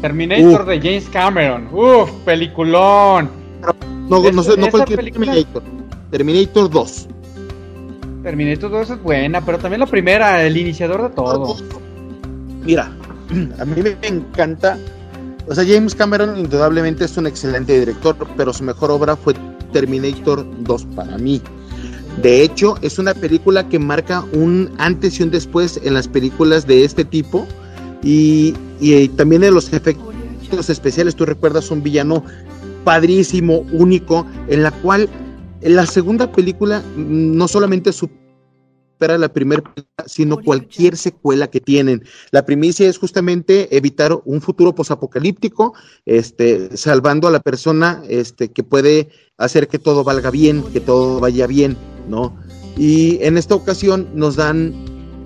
Terminator 0.00 0.66
de 0.66 0.78
James 0.78 1.08
Cameron. 1.10 1.68
Uf, 1.72 2.10
peliculón. 2.24 3.30
No, 4.08 4.20
no, 4.30 4.42
sé, 4.42 4.56
no 4.56 4.70
cualquier 4.70 5.00
Terminator. 5.00 5.62
Terminator 6.10 6.70
2. 6.70 7.08
Terminator 8.26 8.72
2 8.72 8.90
es 8.90 9.02
buena, 9.04 9.40
pero 9.40 9.56
también 9.56 9.78
la 9.78 9.86
primera, 9.86 10.42
el 10.42 10.56
iniciador 10.56 11.00
de 11.04 11.10
todo. 11.10 11.56
Mira, 12.64 12.90
a 13.60 13.64
mí 13.64 13.82
me 13.82 14.08
encanta 14.08 14.76
o 15.46 15.54
sea, 15.54 15.64
James 15.64 15.94
Cameron 15.94 16.36
indudablemente 16.36 17.04
es 17.04 17.16
un 17.16 17.28
excelente 17.28 17.78
director, 17.78 18.16
pero 18.36 18.52
su 18.52 18.64
mejor 18.64 18.90
obra 18.90 19.14
fue 19.14 19.34
Terminator 19.72 20.44
2 20.64 20.86
para 20.96 21.16
mí. 21.18 21.40
De 22.20 22.42
hecho, 22.42 22.76
es 22.82 22.98
una 22.98 23.14
película 23.14 23.68
que 23.68 23.78
marca 23.78 24.24
un 24.32 24.72
antes 24.78 25.20
y 25.20 25.22
un 25.22 25.30
después 25.30 25.80
en 25.84 25.94
las 25.94 26.08
películas 26.08 26.66
de 26.66 26.82
este 26.82 27.04
tipo 27.04 27.46
y, 28.02 28.54
también 29.16 29.44
en 29.44 29.54
los 29.54 29.72
efectos 29.72 30.68
especiales. 30.68 31.14
Tú 31.14 31.26
recuerdas 31.26 31.70
un 31.70 31.80
villano 31.80 32.24
padrísimo, 32.82 33.64
único, 33.70 34.26
en 34.48 34.64
la 34.64 34.72
cual 34.72 35.08
la 35.66 35.86
segunda 35.86 36.30
película 36.30 36.80
mm, 36.80 37.36
no 37.36 37.48
solamente 37.48 37.92
su 37.92 38.08
para 38.98 39.18
la 39.18 39.28
primera, 39.28 39.62
sino 40.06 40.38
cualquier 40.38 40.96
secuela 40.96 41.48
que 41.48 41.60
tienen. 41.60 42.02
La 42.30 42.46
primicia 42.46 42.88
es 42.88 42.98
justamente 42.98 43.76
evitar 43.76 44.18
un 44.24 44.40
futuro 44.40 44.74
posapocalíptico, 44.74 45.74
este, 46.06 46.76
salvando 46.76 47.28
a 47.28 47.30
la 47.30 47.40
persona 47.40 48.02
este, 48.08 48.50
que 48.50 48.62
puede 48.62 49.10
hacer 49.36 49.68
que 49.68 49.78
todo 49.78 50.04
valga 50.04 50.30
bien, 50.30 50.62
que 50.72 50.80
todo 50.80 51.20
vaya 51.20 51.46
bien, 51.46 51.76
¿no? 52.08 52.34
Y 52.76 53.22
en 53.22 53.36
esta 53.36 53.54
ocasión 53.54 54.08
nos 54.14 54.36
dan 54.36 54.74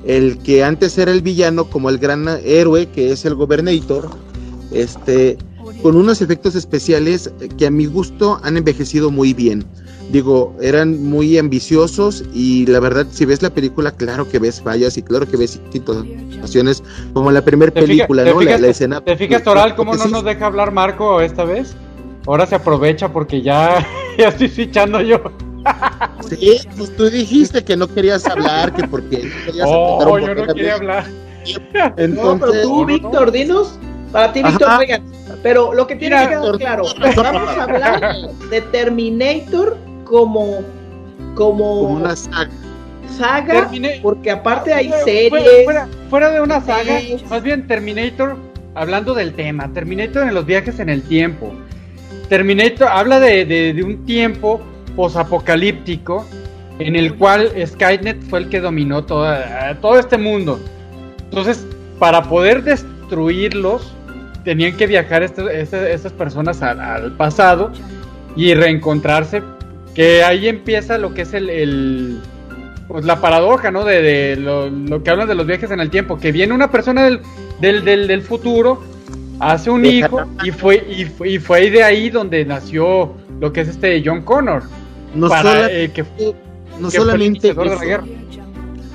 el 0.05 0.39
que 0.39 0.65
antes 0.65 0.97
era 0.99 1.13
el 1.13 1.23
villano 1.23 1.65
como 1.67 1.91
el 1.91 1.99
gran 1.99 2.27
héroe, 2.45 2.89
que 2.89 3.13
es 3.13 3.25
el 3.25 3.35
Gobernator, 3.35 4.09
este, 4.73 5.37
con 5.83 5.97
unos 5.97 6.23
efectos 6.23 6.55
especiales 6.55 7.31
que 7.57 7.67
a 7.67 7.71
mi 7.71 7.87
gusto 7.87 8.41
han 8.43 8.57
envejecido 8.57 9.11
muy 9.11 9.35
bien 9.35 9.65
digo, 10.11 10.55
eran 10.61 11.03
muy 11.03 11.39
ambiciosos 11.39 12.25
y 12.35 12.67
la 12.67 12.81
verdad, 12.81 13.07
si 13.11 13.25
ves 13.25 13.43
la 13.43 13.51
película, 13.51 13.93
claro 13.93 14.29
que 14.29 14.39
ves 14.39 14.61
fallas 14.61 14.97
y 14.97 15.03
claro 15.03 15.27
que 15.29 15.37
ves 15.37 15.61
situaciones 15.73 16.83
como 17.13 17.31
la 17.31 17.43
primera 17.43 17.73
película, 17.73 18.25
¿no? 18.25 18.41
la, 18.41 18.55
escena. 18.67 19.01
¿Te 19.01 19.17
fijas, 19.17 19.43
Toral, 19.43 19.75
cómo 19.77 19.95
no 19.95 20.07
nos 20.07 20.25
deja 20.25 20.47
hablar 20.47 20.73
Marco 20.73 21.21
esta 21.21 21.45
vez? 21.45 21.77
Ahora 22.27 22.47
se 22.47 22.57
aprovecha 22.57 23.13
porque 23.13 23.41
ya, 23.41 23.87
ya 24.19 24.29
estoy 24.29 24.49
fichando 24.49 25.01
yo. 25.01 25.21
Sí, 26.29 26.59
pues 26.77 26.97
tú 26.97 27.11
dijiste 27.11 27.63
que 27.63 27.77
no 27.77 27.87
querías 27.87 28.27
hablar, 28.27 28.73
que 28.75 28.87
porque 28.89 29.31
querías 29.45 29.67
Oh, 29.69 30.19
yo 30.19 30.35
no 30.35 30.47
quería 30.47 30.75
hablar. 30.75 31.07
Entonces, 31.97 32.11
no, 32.11 32.39
pero 32.39 32.63
tú, 32.63 32.85
Víctor, 32.87 33.31
dinos. 33.31 33.79
Para 34.13 34.33
ti, 34.33 34.43
Víctor, 34.43 34.69
oigan, 34.79 35.05
pero 35.43 35.73
lo 35.73 35.87
que 35.87 35.95
tiene 35.97 36.17
que 36.23 36.29
quedar 36.29 36.59
claro, 36.59 36.85
vamos 37.17 37.49
a 37.57 37.63
hablar 37.63 38.17
de 38.51 38.61
Terminator 38.61 39.77
como 40.11 40.63
como, 41.37 41.57
Como 41.57 41.81
una 41.83 42.17
saga. 42.17 42.51
saga, 43.17 43.71
porque 44.03 44.31
aparte 44.33 44.75
hay 44.75 44.89
Fuera- 44.89 45.05
series. 45.05 45.65
Fuera, 45.65 45.89
fuera 46.11 46.31
de 46.31 46.41
una 46.41 46.61
saga, 46.61 46.99
más 47.31 47.43
bien 47.43 47.67
Terminator, 47.69 48.37
hablando 48.75 49.15
del 49.15 49.33
tema, 49.35 49.73
Terminator 49.73 50.27
en 50.27 50.35
los 50.35 50.45
viajes 50.45 50.81
en 50.81 50.89
el 50.89 51.03
tiempo. 51.03 51.53
Terminator 52.29 52.89
habla 52.89 53.21
de, 53.21 53.45
de- 53.45 53.73
de 53.75 53.83
un 53.83 54.05
tiempo 54.05 54.61
posapocalíptico 54.97 56.27
en 56.81 56.97
el 56.97 57.15
cual 57.15 57.53
Skynet 57.65 58.21
fue 58.25 58.41
el 58.41 58.49
que 58.49 58.61
dominó 58.61 59.05
toda, 59.05 59.79
todo 59.81 59.99
este 59.99 60.19
mundo. 60.19 60.59
Entonces, 61.25 61.65
para 61.99 62.23
poder 62.25 62.63
destruirlos, 62.65 63.93
tenían 64.45 64.77
que 64.77 64.87
viajar 64.87 65.23
este- 65.23 65.61
este- 65.61 65.93
estas 65.93 66.13
personas 66.13 66.61
al, 66.63 66.81
al 66.81 67.13
pasado 67.17 67.71
y 68.35 68.55
reencontrarse. 68.55 69.43
Que 70.01 70.25
ahí 70.25 70.49
empieza 70.49 70.97
lo 70.97 71.13
que 71.13 71.21
es 71.23 71.35
el, 71.35 71.51
el- 71.51 72.19
pues 72.89 73.05
la 73.05 73.21
paradoja, 73.21 73.71
¿no? 73.71 73.85
De, 73.85 74.01
de 74.01 74.37
lo, 74.37 74.71
lo 74.71 75.03
que 75.03 75.11
hablan 75.11 75.29
de 75.29 75.35
los 75.35 75.47
viajes 75.47 75.71
en 75.71 75.79
el 75.79 75.91
tiempo. 75.91 76.17
Que 76.19 76.33
viene 76.33 76.55
una 76.55 76.71
persona 76.71 77.05
del, 77.05 77.21
del, 77.61 77.85
del, 77.85 78.07
del 78.07 78.23
futuro, 78.23 78.83
hace 79.41 79.69
un 79.69 79.85
hijo 79.85 80.23
y 80.43 80.53
fue, 80.53 80.87
y 80.91 81.05
fue 81.05 81.29
y 81.33 81.39
fue 81.39 81.71
de 81.71 81.83
ahí 81.83 82.09
donde 82.09 82.47
nació 82.47 83.13
lo 83.41 83.53
que 83.53 83.61
es 83.61 83.69
este 83.69 84.03
John 84.03 84.23
Connor. 84.23 84.63
No, 85.15 85.29
para, 85.29 85.43
sola- 85.43 85.71
eh, 85.71 85.91
que, 85.93 86.03
no 86.03 86.09
que 86.09 86.17
fue 86.17 86.87
el 86.87 86.91
solamente 86.93 87.27
iniciador 87.49 87.65
de 87.65 87.69
la 87.69 87.75
eso, 87.77 87.85
guerra. 87.85 88.05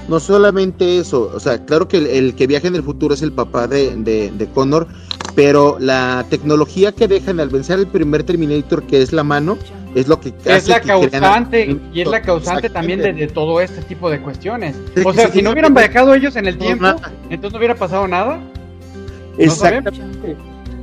no 0.07 0.19
solamente 0.19 0.97
eso, 0.97 1.31
o 1.35 1.39
sea, 1.39 1.63
claro 1.65 1.87
que 1.87 1.97
el, 1.97 2.07
el 2.07 2.33
que 2.33 2.47
viaja 2.47 2.67
en 2.67 2.73
el 2.75 2.81
futuro 2.83 3.13
es 3.13 3.21
el 3.21 3.31
papá 3.31 3.67
de, 3.67 3.95
de, 3.95 4.31
de 4.35 4.47
Connor, 4.47 4.87
pero 5.35 5.77
la 5.79 6.25
tecnología 6.31 6.91
que 6.93 7.07
dejan 7.07 7.39
al 7.39 7.49
vencer 7.49 7.77
el 7.77 7.85
primer 7.85 8.23
Terminator, 8.23 8.81
que 8.87 9.03
es 9.03 9.13
la 9.13 9.23
mano, 9.23 9.59
es 9.95 10.07
lo 10.07 10.19
que 10.19 10.29
es 10.45 10.67
la 10.67 10.79
que 10.79 10.85
crean- 10.87 11.09
causante 11.09 11.77
y 11.93 12.01
es 12.01 12.07
la 12.07 12.21
causante 12.21 12.69
también 12.69 12.99
de, 13.01 13.27
todo 13.27 13.59
este 13.61 13.81
tipo 13.81 14.09
de 14.11 14.19
cuestiones. 14.19 14.75
O 15.03 15.11
sea, 15.13 15.29
si 15.29 15.41
no 15.41 15.51
hubieran 15.51 15.73
viajado 15.73 16.13
ellos 16.13 16.35
en 16.35 16.45
el 16.47 16.57
No, 16.59 16.65
tiempo, 16.65 16.85
entonces 17.29 17.51
no 17.53 17.57
hubiera 17.57 17.75
pasado 17.75 18.07
nada. 18.07 18.39
Exactamente. 19.37 20.35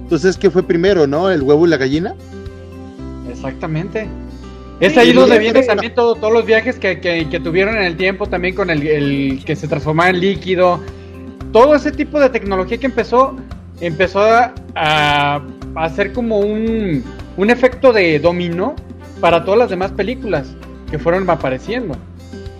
Entonces, 0.02 0.36
¿qué 0.36 0.50
fue 0.50 0.62
primero, 0.62 1.06
no? 1.06 1.30
¿El 1.30 1.42
huevo 1.42 1.66
y 1.66 1.70
la 1.70 1.76
gallina? 1.76 2.14
Exactamente. 3.30 4.08
Es 4.80 4.94
Sí, 4.94 4.98
ahí 4.98 5.12
donde 5.12 5.38
vienen 5.38 5.66
también 5.66 5.94
todo- 5.94 6.14
todos 6.16 6.32
los 6.32 6.44
viajes 6.44 6.78
que, 6.78 7.00
que- 7.00 7.28
que 7.28 7.40
tuvieron 7.40 7.76
en 7.76 7.82
el 7.84 7.96
tiempo, 7.96 8.26
también 8.26 8.54
con 8.54 8.68
el, 8.70 8.84
el 8.86 9.44
que 9.44 9.54
se 9.54 9.68
transformaba 9.68 10.10
en 10.10 10.20
líquido. 10.20 10.80
Todo 11.52 11.74
ese 11.74 11.92
tipo 11.92 12.18
de 12.18 12.30
tecnología 12.30 12.78
que 12.78 12.86
empezó, 12.86 13.36
empezó 13.80 14.20
a, 14.22 14.52
a 14.74 15.40
hacer 15.76 16.12
como 16.12 16.40
un, 16.40 17.04
un 17.36 17.50
efecto 17.50 17.92
de 17.92 18.18
dominó 18.18 18.74
para 19.22 19.42
todas 19.44 19.58
las 19.58 19.70
demás 19.70 19.90
películas 19.92 20.48
que 20.90 20.98
fueron 20.98 21.28
apareciendo. 21.30 21.96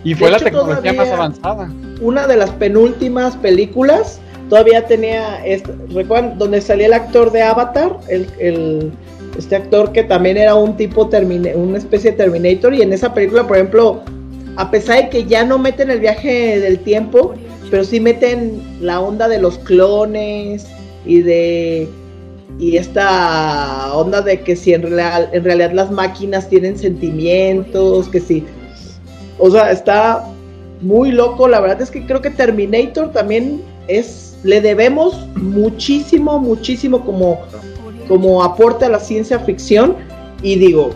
Y 0.04 0.14
fue 0.14 0.28
De 0.28 0.30
la 0.32 0.36
hecho, 0.38 0.44
tecnología 0.46 0.92
más 0.94 1.08
avanzada. 1.10 1.70
una 2.00 2.26
de 2.26 2.36
las 2.36 2.50
penúltimas 2.52 3.36
películas 3.36 4.18
todavía 4.48 4.86
tenía 4.86 5.44
este, 5.44 5.70
recuerdan 5.94 6.38
donde 6.38 6.60
salía 6.60 6.86
el 6.86 6.92
actor 6.94 7.30
de 7.30 7.42
Avatar 7.42 7.98
el, 8.08 8.26
el- 8.38 8.90
este 9.38 9.56
actor 9.56 9.92
que 9.92 10.02
también 10.04 10.36
era 10.36 10.54
un 10.56 10.76
tipo 10.76 11.08
termine, 11.08 11.54
una 11.54 11.78
especie 11.78 12.10
de 12.10 12.16
Terminator 12.18 12.74
y 12.74 12.82
en 12.82 12.92
esa 12.92 13.14
película 13.14 13.46
por 13.46 13.56
ejemplo 13.56 14.02
a 14.56 14.70
pesar 14.70 14.96
de 15.04 15.08
que 15.08 15.24
ya 15.24 15.44
no 15.44 15.58
meten 15.58 15.90
el 15.90 16.00
viaje 16.00 16.58
del 16.60 16.80
tiempo 16.80 17.32
pero 17.70 17.82
sí 17.84 17.98
meten 18.00 18.60
la 18.80 19.00
onda 19.00 19.28
de 19.28 19.38
los 19.40 19.56
clones 19.60 20.66
y 21.06 21.22
de 21.22 21.88
y 22.58 22.76
esta 22.76 23.92
onda 23.94 24.20
de 24.22 24.40
que 24.42 24.54
si 24.56 24.72
en, 24.74 24.82
real- 24.82 25.28
en 25.32 25.44
realidad 25.44 25.72
las 25.72 25.90
máquinas 25.90 26.48
tienen 26.48 26.78
sentimientos 26.78 28.08
que 28.08 28.20
si 28.20 28.44
o 29.38 29.50
sea 29.50 29.70
está 29.72 30.24
muy 30.80 31.12
loco. 31.12 31.48
La 31.48 31.60
verdad 31.60 31.80
es 31.80 31.90
que 31.90 32.04
creo 32.06 32.20
que 32.20 32.30
Terminator 32.30 33.12
también 33.12 33.62
es. 33.88 34.36
Le 34.44 34.60
debemos 34.60 35.26
muchísimo, 35.36 36.40
muchísimo 36.40 37.04
como, 37.04 37.40
como 38.08 38.42
aporte 38.42 38.84
a 38.84 38.88
la 38.88 38.98
ciencia 38.98 39.38
ficción. 39.38 39.94
Y 40.42 40.56
digo, 40.56 40.90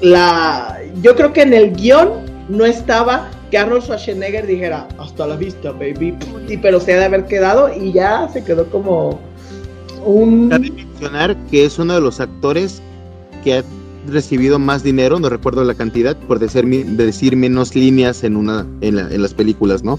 la, 0.00 0.78
yo 1.02 1.16
creo 1.16 1.32
que 1.32 1.42
en 1.42 1.54
el 1.54 1.72
guion 1.72 2.10
no 2.48 2.64
estaba 2.64 3.28
que 3.50 3.58
Arnold 3.58 3.82
Schwarzenegger 3.82 4.46
dijera 4.46 4.86
hasta 4.98 5.26
la 5.26 5.34
vista, 5.34 5.72
baby. 5.72 6.16
Sí, 6.46 6.56
pero 6.56 6.78
se 6.78 6.94
ha 6.94 6.98
de 6.98 7.04
haber 7.06 7.24
quedado 7.24 7.74
y 7.74 7.92
ya 7.92 8.28
se 8.32 8.44
quedó 8.44 8.70
como 8.70 9.18
un. 10.04 10.48
Cabe 10.48 10.70
mencionar 10.70 11.36
que 11.50 11.64
es 11.64 11.78
uno 11.78 11.94
de 11.94 12.00
los 12.00 12.20
actores 12.20 12.82
que 13.44 13.58
ha 13.58 13.64
recibido 14.08 14.58
más 14.58 14.82
dinero, 14.82 15.18
no 15.20 15.28
recuerdo 15.28 15.64
la 15.64 15.74
cantidad, 15.74 16.16
por 16.16 16.38
decir, 16.38 16.64
decir 16.66 17.36
menos 17.36 17.74
líneas 17.74 18.24
en, 18.24 18.36
una, 18.36 18.66
en, 18.80 18.96
la- 18.96 19.12
en 19.12 19.22
las 19.22 19.32
películas, 19.34 19.82
¿no? 19.84 19.98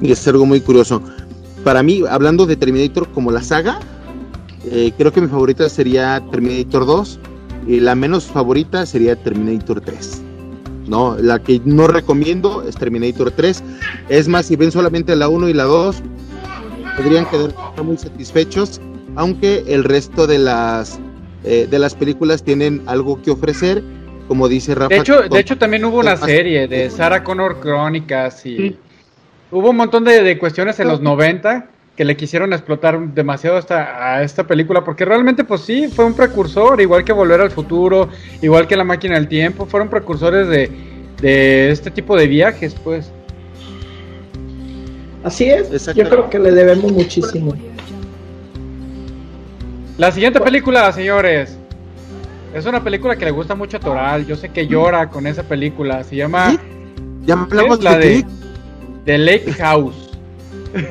Y 0.00 0.10
es 0.12 0.26
algo 0.28 0.46
muy 0.46 0.60
curioso. 0.60 1.00
Para 1.64 1.82
mí, 1.82 2.02
hablando 2.08 2.46
de 2.46 2.56
Terminator 2.56 3.08
como 3.12 3.30
la 3.30 3.42
saga, 3.42 3.78
eh, 4.64 4.92
creo 4.98 5.12
que 5.12 5.20
mi 5.20 5.28
favorita 5.28 5.68
sería 5.68 6.20
Terminator 6.30 6.86
2 6.86 7.20
y 7.68 7.80
la 7.80 7.94
menos 7.94 8.24
favorita 8.24 8.84
sería 8.86 9.16
Terminator 9.16 9.80
3. 9.80 10.22
No, 10.88 11.16
la 11.20 11.40
que 11.40 11.60
no 11.64 11.88
recomiendo 11.88 12.62
es 12.62 12.76
Terminator 12.76 13.30
3. 13.32 13.62
Es 14.08 14.28
más, 14.28 14.46
si 14.46 14.54
ven 14.56 14.70
solamente 14.70 15.14
la 15.16 15.28
1 15.28 15.48
y 15.48 15.52
la 15.52 15.64
2, 15.64 15.96
podrían 16.96 17.26
quedar 17.26 17.52
muy 17.84 17.96
satisfechos, 17.96 18.80
aunque 19.16 19.64
el 19.66 19.82
resto 19.84 20.26
de 20.26 20.38
las 20.38 20.98
eh, 21.44 21.66
de 21.70 21.78
las 21.78 21.94
películas 21.94 22.42
tienen 22.42 22.82
algo 22.86 23.20
que 23.22 23.30
ofrecer, 23.30 23.82
como 24.28 24.48
dice 24.48 24.74
Rafa. 24.74 24.88
De 24.94 25.00
hecho, 25.00 25.18
con- 25.22 25.28
de 25.30 25.40
hecho 25.40 25.56
también 25.58 25.84
hubo 25.84 25.98
una 26.00 26.16
serie 26.16 26.66
de 26.68 26.90
Sarah 26.90 27.22
Connor 27.24 27.60
Crónicas 27.60 28.44
y 28.46 28.76
hubo 29.50 29.70
un 29.70 29.76
montón 29.76 30.04
de, 30.04 30.22
de 30.22 30.38
cuestiones 30.38 30.78
en 30.80 30.88
los 30.88 31.00
90 31.00 31.66
que 31.96 32.04
le 32.04 32.14
quisieron 32.16 32.52
explotar 32.52 32.98
demasiado 33.14 33.56
esta, 33.58 34.14
a 34.16 34.22
esta 34.22 34.44
película 34.46 34.84
porque 34.84 35.04
realmente 35.06 35.44
pues 35.44 35.62
sí, 35.62 35.88
fue 35.88 36.04
un 36.04 36.12
precursor, 36.14 36.78
igual 36.80 37.04
que 37.04 37.12
Volver 37.12 37.40
al 37.40 37.50
Futuro, 37.50 38.08
igual 38.42 38.66
que 38.66 38.76
La 38.76 38.84
Máquina 38.84 39.14
del 39.14 39.28
Tiempo, 39.28 39.64
fueron 39.66 39.88
precursores 39.88 40.48
de, 40.48 40.70
de 41.22 41.70
este 41.70 41.90
tipo 41.90 42.16
de 42.16 42.26
viajes 42.26 42.74
pues. 42.84 43.10
Así 45.24 45.44
es. 45.46 45.86
Yo 45.94 46.04
creo 46.08 46.30
que 46.30 46.38
le 46.38 46.50
debemos 46.52 46.92
muchísimo. 46.92 47.54
La 49.98 50.10
siguiente 50.12 50.40
película, 50.40 50.92
señores, 50.92 51.56
es 52.54 52.66
una 52.66 52.82
película 52.82 53.16
que 53.16 53.24
le 53.24 53.30
gusta 53.30 53.54
mucho 53.54 53.78
a 53.78 53.80
Toral, 53.80 54.26
yo 54.26 54.36
sé 54.36 54.50
que 54.50 54.66
llora 54.66 55.08
con 55.08 55.26
esa 55.26 55.42
película, 55.42 56.04
se 56.04 56.16
llama 56.16 56.50
¿Sí? 56.50 56.58
Ya 57.24 57.34
hablamos 57.34 57.78
es 57.78 57.84
la 57.84 57.98
de, 57.98 58.08
de 58.08 58.24
The 59.04 59.18
Lake 59.18 59.52
House. 59.54 60.10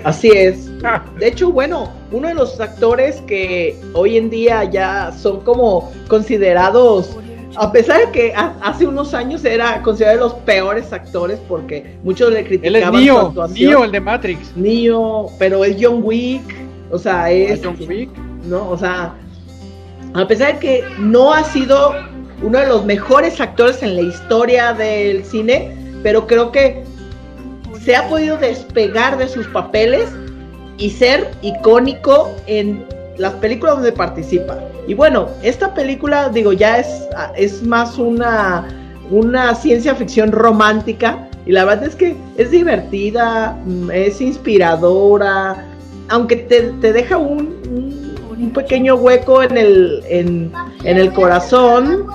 Así 0.03 0.29
es. 0.29 0.69
De 1.19 1.27
hecho, 1.27 1.51
bueno, 1.51 1.91
uno 2.11 2.27
de 2.27 2.33
los 2.33 2.59
actores 2.59 3.21
que 3.21 3.79
hoy 3.93 4.17
en 4.17 4.29
día 4.29 4.63
ya 4.65 5.11
son 5.11 5.41
como 5.41 5.91
considerados, 6.07 7.17
a 7.55 7.71
pesar 7.71 8.05
de 8.07 8.11
que 8.11 8.33
ha- 8.35 8.55
hace 8.61 8.85
unos 8.85 9.13
años 9.13 9.45
era 9.45 9.81
considerado 9.81 10.17
de 10.17 10.23
los 10.25 10.33
peores 10.43 10.91
actores 10.93 11.39
porque 11.47 11.95
muchos 12.03 12.31
le 12.31 12.39
Él 12.39 12.45
es 12.45 12.47
criticaban 12.49 12.93
su 12.99 13.05
Neo, 13.05 13.19
actuación. 13.27 13.69
Neo 13.69 13.83
el 13.85 13.91
de 13.91 13.99
Matrix. 14.01 14.55
Neo, 14.57 15.27
pero 15.39 15.63
es 15.63 15.77
John 15.79 16.01
Wick, 16.03 16.43
o 16.91 16.97
sea, 16.99 17.31
es, 17.31 17.61
John 17.63 17.77
Wick. 17.87 18.09
¿No? 18.45 18.69
O 18.69 18.77
sea, 18.77 19.13
a 20.13 20.27
pesar 20.27 20.53
de 20.53 20.59
que 20.59 20.83
no 20.99 21.33
ha 21.33 21.43
sido 21.43 21.93
uno 22.41 22.59
de 22.59 22.67
los 22.67 22.85
mejores 22.85 23.39
actores 23.39 23.81
en 23.83 23.95
la 23.95 24.01
historia 24.01 24.73
del 24.73 25.23
cine, 25.25 25.75
pero 26.03 26.27
creo 26.27 26.51
que 26.51 26.83
se 27.83 27.95
ha 27.95 28.07
podido 28.09 28.37
despegar 28.37 29.17
de 29.17 29.27
sus 29.27 29.47
papeles 29.47 30.09
y 30.77 30.89
ser 30.89 31.31
icónico 31.41 32.31
en 32.47 32.83
las 33.17 33.33
películas 33.35 33.75
donde 33.75 33.91
participa. 33.91 34.57
Y 34.87 34.93
bueno, 34.93 35.27
esta 35.41 35.73
película, 35.73 36.29
digo, 36.29 36.53
ya 36.53 36.77
es, 36.79 36.87
es 37.35 37.63
más 37.63 37.97
una, 37.97 38.67
una 39.09 39.55
ciencia 39.55 39.95
ficción 39.95 40.31
romántica. 40.31 41.27
Y 41.45 41.51
la 41.51 41.63
verdad 41.65 41.85
es 41.85 41.95
que 41.95 42.15
es 42.37 42.51
divertida, 42.51 43.57
mm, 43.65 43.91
es 43.91 44.19
inspiradora, 44.19 45.63
aunque 46.09 46.35
te, 46.37 46.61
te 46.81 46.91
deja 46.91 47.17
un, 47.17 47.55
un- 47.69 47.94
un 48.37 48.51
pequeño 48.51 48.95
hueco 48.95 49.41
en 49.43 49.57
el, 49.57 50.01
en, 50.09 50.51
en 50.83 50.97
el 50.97 51.11
corazón. 51.13 52.05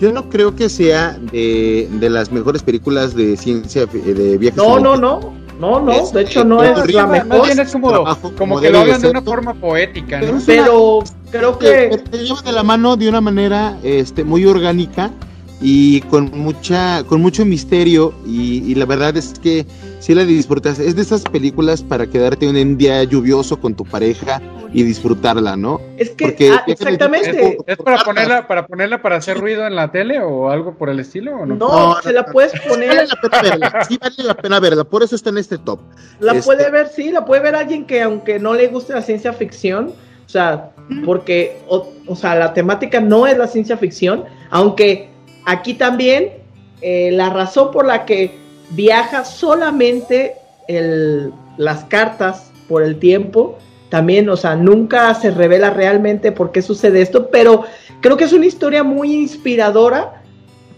Yo 0.00 0.12
no 0.12 0.28
creo 0.28 0.54
que 0.56 0.68
sea 0.68 1.16
de, 1.30 1.88
de 2.00 2.10
las 2.10 2.32
mejores 2.32 2.62
películas 2.62 3.14
de 3.14 3.36
ciencia 3.36 3.86
fi- 3.86 4.00
de 4.00 4.36
viajes. 4.36 4.56
No, 4.56 4.80
no, 4.80 4.96
no, 4.96 5.32
no, 5.60 5.80
no, 5.80 5.92
Es- 5.92 6.12
de 6.12 6.22
hecho 6.22 6.44
no 6.44 6.62
es 6.64 6.76
es 6.76 6.92
la 6.92 7.06
Más 7.06 7.24
mejor, 7.26 7.46
bien 7.46 7.60
es 7.60 7.70
como, 7.70 7.88
trabajo 7.90 8.20
como 8.22 8.36
como 8.36 8.60
que 8.60 8.70
lo 8.70 8.78
de 8.78 8.82
hablan 8.84 9.00
de 9.00 9.10
una 9.10 9.22
forma 9.22 9.54
poética, 9.54 10.18
Pero 10.20 10.32
¿no? 10.34 10.40
pero 10.44 10.98
creo 11.30 11.58
que 11.58 11.88
que 11.90 11.98
te 11.98 12.18
lleva 12.18 12.42
de 12.42 12.50
la 12.52 12.64
mano 12.64 12.96
de 12.96 13.08
una 13.08 13.20
manera 13.20 13.78
este, 13.84 14.24
muy 14.24 14.44
orgánica 14.44 15.12
y 15.60 16.00
con 16.02 16.32
mucha 16.36 17.04
con 17.04 17.20
mucho 17.22 17.44
misterio 17.46 18.12
y, 18.26 18.64
y 18.72 18.74
la 18.74 18.86
verdad 18.86 19.16
es 19.16 19.34
que 19.40 19.64
sí 20.02 20.14
la 20.14 20.24
disfrutas. 20.24 20.80
Es 20.80 20.96
de 20.96 21.02
esas 21.02 21.22
películas 21.22 21.82
para 21.82 22.08
quedarte 22.08 22.48
un 22.48 22.76
día 22.76 23.04
lluvioso 23.04 23.60
con 23.60 23.74
tu 23.74 23.84
pareja 23.84 24.42
y 24.72 24.82
disfrutarla, 24.82 25.56
¿no? 25.56 25.80
Es 25.96 26.10
que 26.10 26.50
ah, 26.50 26.64
exactamente. 26.66 27.58
¿Es, 27.66 27.76
para 27.76 28.02
ponerla 28.02 28.48
para 28.48 28.66
ponerla 28.66 29.00
para 29.00 29.16
hacer 29.16 29.38
ruido 29.38 29.64
en 29.64 29.76
la 29.76 29.92
tele 29.92 30.20
o 30.20 30.50
algo 30.50 30.74
por 30.74 30.90
el 30.90 30.98
estilo 30.98 31.36
o 31.36 31.46
no? 31.46 31.54
No, 31.54 32.02
se 32.02 32.12
la 32.12 32.26
puedes 32.26 32.52
poner. 32.68 32.88
Vale 32.88 33.06
la 33.06 33.20
pena 33.20 33.42
verla, 33.42 33.84
sí 33.88 33.98
vale 33.98 34.16
la 34.18 34.34
pena 34.34 34.60
verla, 34.60 34.84
por 34.84 35.04
eso 35.04 35.14
está 35.14 35.30
en 35.30 35.38
este 35.38 35.56
top. 35.58 35.78
La 36.18 36.32
Este, 36.32 36.44
puede 36.44 36.68
ver, 36.70 36.88
sí, 36.88 37.12
la 37.12 37.24
puede 37.24 37.42
ver 37.42 37.54
alguien 37.54 37.86
que 37.86 38.02
aunque 38.02 38.40
no 38.40 38.54
le 38.54 38.66
guste 38.66 38.94
la 38.94 39.02
ciencia 39.02 39.32
ficción, 39.32 39.92
o 40.26 40.28
sea, 40.28 40.72
porque, 41.04 41.60
o, 41.68 41.88
o 42.08 42.16
sea, 42.16 42.34
la 42.34 42.52
temática 42.52 43.00
no 43.00 43.28
es 43.28 43.38
la 43.38 43.46
ciencia 43.46 43.76
ficción, 43.76 44.24
aunque 44.50 45.10
aquí 45.46 45.74
también 45.74 46.32
eh, 46.80 47.10
la 47.12 47.30
razón 47.30 47.70
por 47.70 47.86
la 47.86 48.04
que 48.04 48.41
viaja 48.74 49.24
solamente 49.24 50.34
el, 50.68 51.32
las 51.56 51.84
cartas 51.84 52.52
por 52.68 52.82
el 52.82 52.98
tiempo, 52.98 53.58
también, 53.88 54.28
o 54.30 54.36
sea, 54.36 54.56
nunca 54.56 55.14
se 55.14 55.30
revela 55.30 55.70
realmente 55.70 56.32
por 56.32 56.50
qué 56.50 56.62
sucede 56.62 57.02
esto, 57.02 57.28
pero 57.28 57.64
creo 58.00 58.16
que 58.16 58.24
es 58.24 58.32
una 58.32 58.46
historia 58.46 58.82
muy 58.82 59.12
inspiradora 59.14 60.22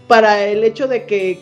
para 0.07 0.43
el 0.45 0.63
hecho 0.63 0.87
de 0.87 1.05
que, 1.05 1.39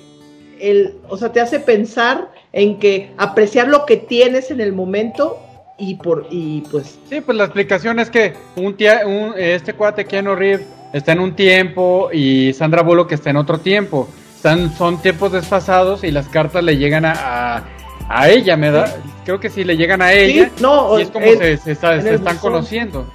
el, 0.60 0.96
o 1.10 1.18
sea, 1.18 1.32
te 1.32 1.42
hace 1.42 1.60
pensar 1.60 2.30
en 2.52 2.78
que 2.78 3.12
apreciar 3.18 3.68
lo 3.68 3.86
que 3.86 3.98
tienes 3.98 4.52
en 4.52 4.62
el 4.62 4.74
momento 4.74 5.39
y 5.80 5.96
por 5.96 6.28
y 6.30 6.62
pues 6.70 7.00
Sí, 7.10 7.22
pues 7.22 7.36
la 7.36 7.46
explicación 7.46 8.00
es 8.00 8.10
que 8.12 8.34
un, 8.56 8.78
tía, 8.78 9.02
un 9.08 9.34
este 9.36 9.74
cuate 9.74 10.06
Keanu 10.06 10.36
Reeves 10.36 10.68
está 10.94 11.13
en 11.13 11.20
un 11.20 11.36
tiempo 11.36 12.10
y 12.13 12.54
Sandra 12.54 12.84
Bullock 12.84 13.12
está 13.12 13.32
en 13.32 13.38
otro 13.38 13.60
tiempo. 13.60 14.08
Están, 14.43 14.75
son 14.77 15.01
tiempos 15.01 15.32
desfasados 15.32 16.03
y 16.03 16.12
las 16.12 16.27
cartas 16.27 16.62
le 16.65 16.75
llegan 16.75 17.06
a, 17.06 17.13
a, 17.60 17.63
a 18.10 18.29
ella, 18.29 18.58
¿me 18.58 18.71
da? 18.71 18.93
Creo 19.23 19.39
que 19.39 19.49
sí 19.49 19.63
le 19.63 19.77
llegan 19.77 20.01
a 20.01 20.12
ella. 20.12 20.51
Sí, 20.53 20.62
no, 20.62 20.99
y 20.99 21.03
es 21.03 21.12
como 21.12 21.25
el- 21.27 21.38
se, 21.38 21.58
se 21.58 21.71
está- 21.71 22.01
se 22.01 22.15
están 22.15 22.36
buzón. 22.36 22.51
conociendo. 22.51 23.06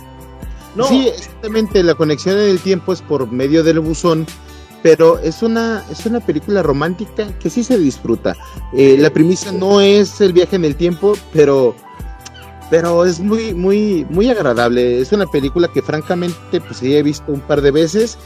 no, 0.74 0.84
Sí, 0.84 1.06
exactamente, 1.08 1.82
la 1.82 1.94
conexión 1.94 2.38
en 2.38 2.48
el 2.48 2.60
tiempo 2.60 2.94
es 2.94 3.02
por 3.02 3.30
medio 3.30 3.62
del 3.62 3.78
buzón, 3.80 4.24
pero 4.82 5.18
es 5.18 5.42
una, 5.42 5.84
es 5.90 6.06
una 6.06 6.20
película 6.20 6.62
romántica 6.62 7.26
que 7.38 7.50
sí 7.50 7.62
se 7.62 7.76
disfruta. 7.76 8.34
Eh, 8.72 8.96
la 8.98 9.10
premisa 9.10 9.52
no 9.52 9.82
es 9.82 10.22
el 10.22 10.32
viaje 10.32 10.56
en 10.56 10.64
el 10.64 10.76
tiempo, 10.76 11.12
pero, 11.34 11.74
pero 12.70 13.04
es 13.04 13.20
muy, 13.20 13.52
muy, 13.52 14.06
muy 14.08 14.30
agradable. 14.30 14.98
Es 15.02 15.12
una 15.12 15.26
película 15.26 15.68
que 15.68 15.82
francamente 15.82 16.58
pues 16.62 16.78
sí 16.78 16.96
he 16.96 17.02
visto 17.02 17.30
un 17.32 17.40
par 17.40 17.60
de 17.60 17.70
veces. 17.70 18.16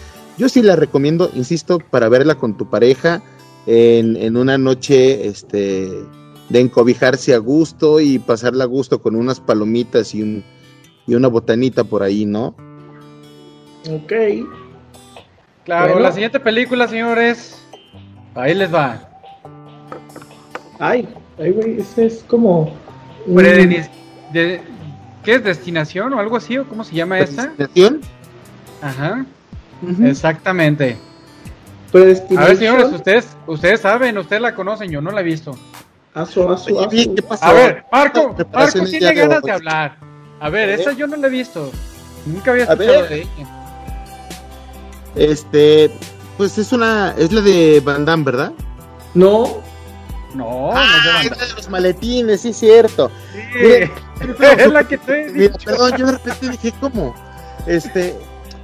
Yo 0.42 0.48
sí 0.48 0.60
la 0.60 0.74
recomiendo, 0.74 1.30
insisto, 1.36 1.78
para 1.78 2.08
verla 2.08 2.34
con 2.34 2.56
tu 2.56 2.68
pareja 2.68 3.22
en, 3.68 4.16
en 4.16 4.36
una 4.36 4.58
noche 4.58 5.28
este, 5.28 5.88
de 6.48 6.58
encobijarse 6.60 7.32
a 7.32 7.38
gusto 7.38 8.00
y 8.00 8.18
pasarla 8.18 8.64
a 8.64 8.66
gusto 8.66 9.00
con 9.00 9.14
unas 9.14 9.38
palomitas 9.38 10.16
y 10.16 10.22
un 10.22 10.42
y 11.06 11.14
una 11.14 11.28
botanita 11.28 11.84
por 11.84 12.02
ahí, 12.02 12.24
¿no? 12.26 12.56
ok. 13.88 14.12
Claro, 15.64 15.92
Bueno. 15.92 16.00
la 16.00 16.10
siguiente 16.10 16.40
película, 16.40 16.88
señores. 16.88 17.56
Ahí 18.34 18.52
les 18.52 18.74
va. 18.74 19.08
Ay, 20.80 21.08
ay, 21.38 21.52
güey, 21.52 21.78
ese 21.78 22.06
es 22.06 22.24
como. 22.26 22.74
un- 23.26 23.36
de- 24.32 24.60
¿Qué 25.22 25.34
es? 25.36 25.44
¿Destinación 25.44 26.12
o 26.14 26.18
algo 26.18 26.36
así? 26.36 26.58
¿O 26.58 26.68
cómo 26.68 26.82
se 26.82 26.96
llama 26.96 27.20
esta? 27.20 27.46
¿Destinación? 27.56 28.00
Ajá, 28.80 29.24
Exactamente. 30.04 30.96
A 31.88 31.92
Predestinación. 31.92 32.48
ver, 32.48 32.56
señores, 32.56 32.92
ustedes, 32.92 33.26
ustedes 33.46 33.80
saben, 33.80 34.16
ustedes 34.18 34.40
la 34.40 34.54
conocen, 34.54 34.90
yo 34.90 35.00
no 35.00 35.10
la 35.10 35.20
he 35.20 35.24
visto. 35.24 35.56
A 36.14 37.52
ver, 37.52 37.84
Marco, 37.90 38.34
Marco 38.52 38.84
tiene 38.84 39.06
de 39.08 39.14
ganas 39.14 39.36
hoy. 39.38 39.42
de 39.46 39.52
hablar. 39.52 39.96
A 40.40 40.48
ver, 40.50 40.68
A 40.70 40.74
esa 40.74 40.92
yo 40.92 41.06
no 41.06 41.16
la 41.16 41.26
he 41.26 41.30
visto. 41.30 41.70
Nunca 42.26 42.50
había 42.52 42.64
A 42.64 42.72
escuchado 42.72 43.02
de 43.08 43.22
ella. 43.22 43.28
Este, 45.14 45.90
pues 46.38 46.56
es 46.58 46.72
una, 46.72 47.14
es 47.18 47.32
la 47.32 47.40
de 47.42 47.80
Van 47.84 48.04
Damme, 48.04 48.24
¿verdad? 48.24 48.52
No, 49.14 49.60
No, 50.34 50.70
ah, 50.74 50.84
no 51.04 51.18
es 51.20 51.24
se 51.24 51.30
la 51.30 51.46
de 51.46 51.52
los 51.54 51.68
maletines, 51.68 52.40
sí, 52.40 52.52
cierto. 52.52 53.10
Sí. 53.32 53.90
Es 54.56 54.70
la 54.72 54.84
que 54.86 54.98
te 54.98 55.26
he 55.26 55.30
Mira, 55.30 55.52
dicho. 55.52 55.64
perdón, 55.64 55.92
yo 55.98 56.06
de 56.06 56.12
repente 56.12 56.48
dije, 56.50 56.72
¿cómo? 56.80 57.12
Este, 57.66 58.16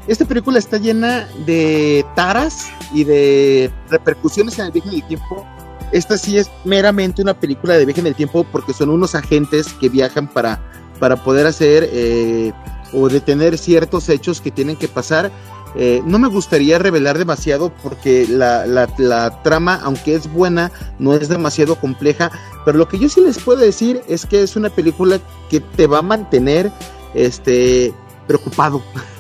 esta 0.09 0.25
película 0.25 0.59
está 0.59 0.79
llena 0.79 1.29
de 1.47 2.05
taras 2.17 2.71
y 2.93 3.05
de 3.05 3.71
repercusiones 3.91 4.59
en 4.59 4.67
el 4.67 4.73
viaje 4.73 4.89
en 4.89 4.95
el 4.97 5.07
tiempo. 5.07 5.47
Esta 5.93 6.19
sí 6.19 6.37
es 6.37 6.51
meramente 6.65 7.23
una 7.23 7.35
película 7.35 7.75
de 7.79 7.85
viaje 7.87 8.01
en 8.01 8.07
el 8.09 8.15
tiempo 8.15 8.45
porque 8.51 8.73
son 8.73 8.91
unos 8.91 9.15
agentes 9.15 9.73
que 9.75 9.89
viajan 9.89 10.29
para, 10.29 10.61
para 10.99 11.17
poder 11.23 11.47
hacer 11.47 11.89
eh, 11.93 12.53
o 12.93 13.09
detener 13.09 13.57
ciertos 13.59 14.09
hechos 14.09 14.41
que 14.41 14.51
tienen 14.51 14.77
que 14.77 14.89
pasar. 14.89 15.31
Eh, 15.77 16.01
no 16.07 16.19
me 16.19 16.29
gustaría 16.29 16.79
revelar 16.79 17.19
demasiado 17.19 17.71
porque 17.83 18.27
la, 18.29 18.67
la- 18.67 18.89
la 18.99 19.43
trama, 19.43 19.79
aunque 19.83 20.15
es 20.15 20.31
buena, 20.33 20.73
no 20.99 21.13
es 21.15 21.29
demasiado 21.29 21.77
compleja. 21.77 22.31
Pero 22.65 22.79
lo 22.79 22.89
que 22.89 22.99
yo 22.99 23.09
sí 23.09 23.21
les 23.21 23.39
puedo 23.39 23.61
decir 23.61 24.03
es 24.09 24.25
que 24.27 24.43
es 24.43 24.57
una 24.57 24.71
película 24.71 25.21
que 25.51 25.61
te 25.61 25.87
va 25.87 25.99
a 25.99 26.03
mantener 26.03 26.71
este, 27.15 27.93
preocupado. 28.27 28.83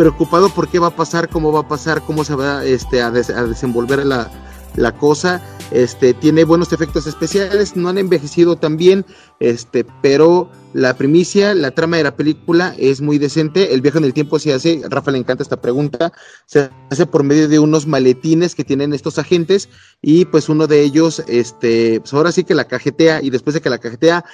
preocupado 0.00 0.48
por 0.48 0.66
qué 0.68 0.78
va 0.78 0.86
a 0.86 0.96
pasar, 0.96 1.28
cómo 1.28 1.52
va 1.52 1.60
a 1.60 1.68
pasar, 1.68 2.00
cómo 2.06 2.24
se 2.24 2.34
va 2.34 2.64
este, 2.64 3.02
a, 3.02 3.10
des- 3.10 3.28
a 3.28 3.44
desenvolver 3.44 4.06
la, 4.06 4.30
la 4.76 4.96
cosa. 4.96 5.42
Este, 5.72 6.14
tiene 6.14 6.44
buenos 6.44 6.72
efectos 6.72 7.06
especiales, 7.06 7.76
no 7.76 7.90
han 7.90 7.98
envejecido 7.98 8.56
tan 8.56 8.78
bien, 8.78 9.04
este, 9.40 9.84
pero 10.00 10.50
la 10.72 10.96
primicia, 10.96 11.54
la 11.54 11.72
trama 11.72 11.98
de 11.98 12.04
la 12.04 12.16
película 12.16 12.74
es 12.78 13.02
muy 13.02 13.18
decente. 13.18 13.74
El 13.74 13.82
viaje 13.82 13.98
en 13.98 14.04
el 14.04 14.14
tiempo 14.14 14.38
se 14.38 14.54
hace, 14.54 14.80
Rafa 14.88 15.10
le 15.10 15.18
encanta 15.18 15.42
esta 15.42 15.60
pregunta, 15.60 16.14
se 16.46 16.70
hace 16.90 17.04
por 17.04 17.22
medio 17.22 17.46
de 17.46 17.58
unos 17.58 17.86
maletines 17.86 18.54
que 18.54 18.64
tienen 18.64 18.94
estos 18.94 19.18
agentes 19.18 19.68
y 20.00 20.24
pues 20.24 20.48
uno 20.48 20.66
de 20.66 20.80
ellos, 20.80 21.22
este, 21.28 22.00
pues 22.00 22.14
ahora 22.14 22.32
sí 22.32 22.44
que 22.44 22.54
la 22.54 22.64
cajetea 22.64 23.20
y 23.22 23.28
después 23.28 23.52
de 23.52 23.60
que 23.60 23.68
la 23.68 23.78
cajetea 23.78 24.24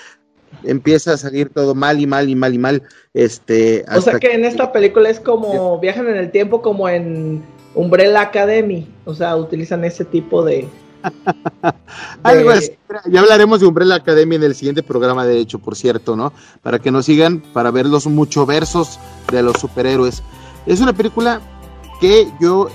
empieza 0.64 1.12
a 1.12 1.16
salir 1.16 1.50
todo 1.50 1.74
mal 1.74 2.00
y 2.00 2.06
mal 2.06 2.28
y 2.28 2.34
mal 2.34 2.54
y 2.54 2.58
mal, 2.58 2.82
este, 3.14 3.84
o 3.94 4.00
sea 4.00 4.18
que 4.18 4.32
en 4.34 4.44
esta 4.44 4.72
película 4.72 5.08
es 5.08 5.20
como 5.20 5.78
viajan 5.78 6.08
en 6.08 6.16
el 6.16 6.30
tiempo 6.30 6.62
como 6.62 6.88
en 6.88 7.42
Umbrella 7.74 8.22
Academy, 8.22 8.88
o 9.04 9.14
sea, 9.14 9.36
utilizan 9.36 9.84
ese 9.84 10.04
tipo 10.04 10.44
de... 10.44 10.68
Algo 12.22 12.50
de- 12.50 12.56
así. 12.56 12.72
Ya 13.06 13.20
hablaremos 13.20 13.60
de 13.60 13.66
Umbrella 13.66 13.96
Academy 13.96 14.36
en 14.36 14.42
el 14.42 14.54
siguiente 14.54 14.82
programa, 14.82 15.26
de 15.26 15.38
hecho, 15.38 15.58
por 15.58 15.76
cierto, 15.76 16.16
¿no? 16.16 16.32
Para 16.62 16.78
que 16.78 16.90
nos 16.90 17.04
sigan, 17.04 17.40
para 17.52 17.70
ver 17.70 17.86
los 17.86 18.06
mucho 18.06 18.46
versos 18.46 18.98
de 19.30 19.42
los 19.42 19.58
superhéroes. 19.58 20.22
Es 20.66 20.80
una 20.80 20.94
película 20.94 21.40
que 22.00 22.26
yo, 22.40 22.68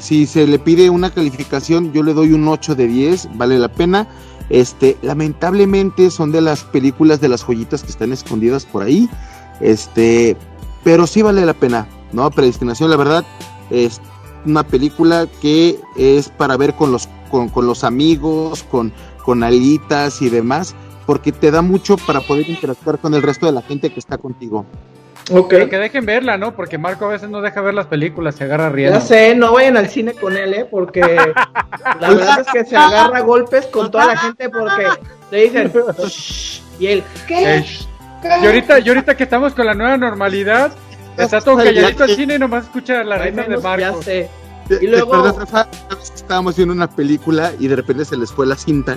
si 0.00 0.26
se 0.26 0.46
le 0.46 0.58
pide 0.58 0.90
una 0.90 1.10
calificación, 1.10 1.92
yo 1.92 2.02
le 2.02 2.14
doy 2.14 2.32
un 2.32 2.46
8 2.48 2.74
de 2.74 2.86
10, 2.86 3.36
vale 3.36 3.58
la 3.58 3.68
pena. 3.68 4.06
Este, 4.50 4.96
lamentablemente 5.02 6.10
son 6.10 6.32
de 6.32 6.40
las 6.40 6.64
películas 6.64 7.20
de 7.20 7.28
las 7.28 7.42
joyitas 7.42 7.82
que 7.82 7.90
están 7.90 8.12
escondidas 8.12 8.66
por 8.66 8.82
ahí. 8.82 9.08
Este, 9.60 10.36
pero 10.82 11.06
sí 11.06 11.22
vale 11.22 11.46
la 11.46 11.54
pena, 11.54 11.88
¿no? 12.12 12.30
Predestinación, 12.30 12.90
la 12.90 12.96
verdad, 12.96 13.24
es 13.70 14.00
una 14.44 14.62
película 14.62 15.26
que 15.40 15.80
es 15.96 16.28
para 16.28 16.56
ver 16.56 16.74
con 16.74 16.92
los, 16.92 17.08
con, 17.30 17.48
con 17.48 17.66
los 17.66 17.84
amigos, 17.84 18.62
con, 18.64 18.92
con 19.24 19.42
alitas 19.42 20.20
y 20.20 20.28
demás, 20.28 20.74
porque 21.06 21.32
te 21.32 21.50
da 21.50 21.62
mucho 21.62 21.96
para 21.96 22.20
poder 22.20 22.48
interactuar 22.48 22.98
con 22.98 23.14
el 23.14 23.22
resto 23.22 23.46
de 23.46 23.52
la 23.52 23.62
gente 23.62 23.92
que 23.92 24.00
está 24.00 24.18
contigo. 24.18 24.66
Ok, 25.30 25.48
Pero 25.48 25.68
que 25.70 25.78
dejen 25.78 26.04
verla, 26.04 26.36
¿no? 26.36 26.54
Porque 26.54 26.76
Marco 26.76 27.06
a 27.06 27.08
veces 27.08 27.30
no 27.30 27.40
deja 27.40 27.60
ver 27.62 27.72
las 27.74 27.86
películas, 27.86 28.34
se 28.34 28.44
agarra 28.44 28.68
riendo. 28.68 28.98
ya 28.98 29.04
sé, 29.04 29.34
no 29.34 29.52
vayan 29.52 29.76
al 29.78 29.88
cine 29.88 30.12
con 30.12 30.36
él, 30.36 30.52
¿eh? 30.52 30.66
Porque 30.70 31.00
la 32.00 32.08
verdad 32.10 32.40
es 32.40 32.46
que 32.52 32.64
se 32.64 32.76
agarra 32.76 33.18
a 33.18 33.20
golpes 33.22 33.66
con 33.66 33.90
toda 33.90 34.06
la 34.06 34.16
gente 34.18 34.48
porque 34.50 34.86
le 35.30 35.44
dicen... 35.44 35.72
"Shh", 36.06 36.60
y 36.78 36.86
él, 36.88 37.04
¿qué? 37.26 37.56
Eh, 37.58 37.64
y 38.42 38.46
ahorita, 38.46 38.78
y 38.80 38.88
ahorita 38.88 39.16
que 39.16 39.24
estamos 39.24 39.54
con 39.54 39.66
la 39.66 39.74
nueva 39.74 39.96
normalidad, 39.96 40.72
está 41.16 41.40
todo 41.40 41.56
calladito 41.56 42.04
el 42.04 42.16
cine 42.16 42.34
y 42.34 42.38
nomás 42.38 42.64
escucha 42.64 43.02
la 43.04 43.14
Al 43.16 43.22
risa 43.22 43.42
de 43.42 43.48
menos 43.48 43.62
ya 43.62 43.68
Marco. 43.68 44.02
sé. 44.02 44.28
¿Te- 44.68 44.78
Y 44.82 44.86
luego- 44.88 45.10
¿Te 45.10 45.16
acuerdas, 45.18 45.36
Rafa? 45.38 45.68
Una 45.86 45.96
vez 45.96 46.10
que 46.10 46.16
Estábamos 46.16 46.56
viendo 46.56 46.74
una 46.74 46.88
película 46.90 47.52
y 47.58 47.68
de 47.68 47.76
repente 47.76 48.04
se 48.06 48.16
les 48.16 48.32
fue 48.32 48.46
la 48.46 48.56
cinta. 48.56 48.96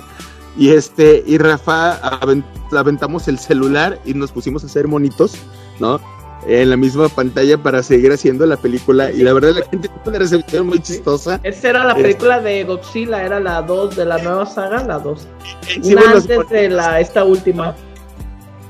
Y 0.56 0.70
este, 0.72 1.22
y 1.26 1.36
Rafa 1.38 2.00
aven- 2.20 2.42
aventamos 2.76 3.28
el 3.28 3.38
celular 3.38 3.98
y 4.06 4.14
nos 4.14 4.32
pusimos 4.32 4.64
a 4.64 4.66
hacer 4.66 4.88
monitos, 4.88 5.36
¿no? 5.78 6.00
En 6.46 6.70
la 6.70 6.76
misma 6.76 7.08
pantalla 7.08 7.58
para 7.58 7.82
seguir 7.82 8.12
haciendo 8.12 8.46
la 8.46 8.56
película. 8.56 9.10
Y 9.10 9.18
la 9.22 9.32
verdad, 9.32 9.54
la 9.56 9.66
gente 9.66 9.88
tuvo 9.88 10.00
una 10.06 10.18
recepción 10.20 10.66
muy 10.68 10.80
chistosa. 10.80 11.40
Esa 11.42 11.70
era 11.70 11.84
la 11.84 11.90
Este- 11.90 12.02
película 12.02 12.40
de 12.40 12.64
Godzilla, 12.64 13.22
era 13.22 13.40
la 13.40 13.60
2 13.62 13.96
de 13.96 14.04
la 14.04 14.18
nueva 14.18 14.46
saga, 14.46 14.82
la 14.84 14.98
2. 14.98 15.26
Sí, 15.66 15.92
Una 15.94 16.02
fue 16.02 16.10
los 16.14 16.30
antes 16.30 16.48
de 16.50 16.68
la, 16.70 17.00
esta 17.00 17.24
última. 17.24 17.74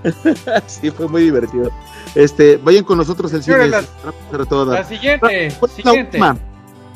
Sí, 0.67 0.91
fue 0.91 1.09
muy 1.09 1.23
divertido. 1.23 1.71
Este, 2.15 2.57
vayan 2.57 2.85
con 2.85 2.99
nosotros 2.99 3.33
el 3.33 3.43
cine. 3.43 3.69
La 3.69 3.83
dar. 3.83 4.85
siguiente, 4.87 5.19
¿Cuál 5.21 5.35
es 5.45 5.61
la 5.61 5.69
siguiente. 5.69 6.01
última? 6.19 6.37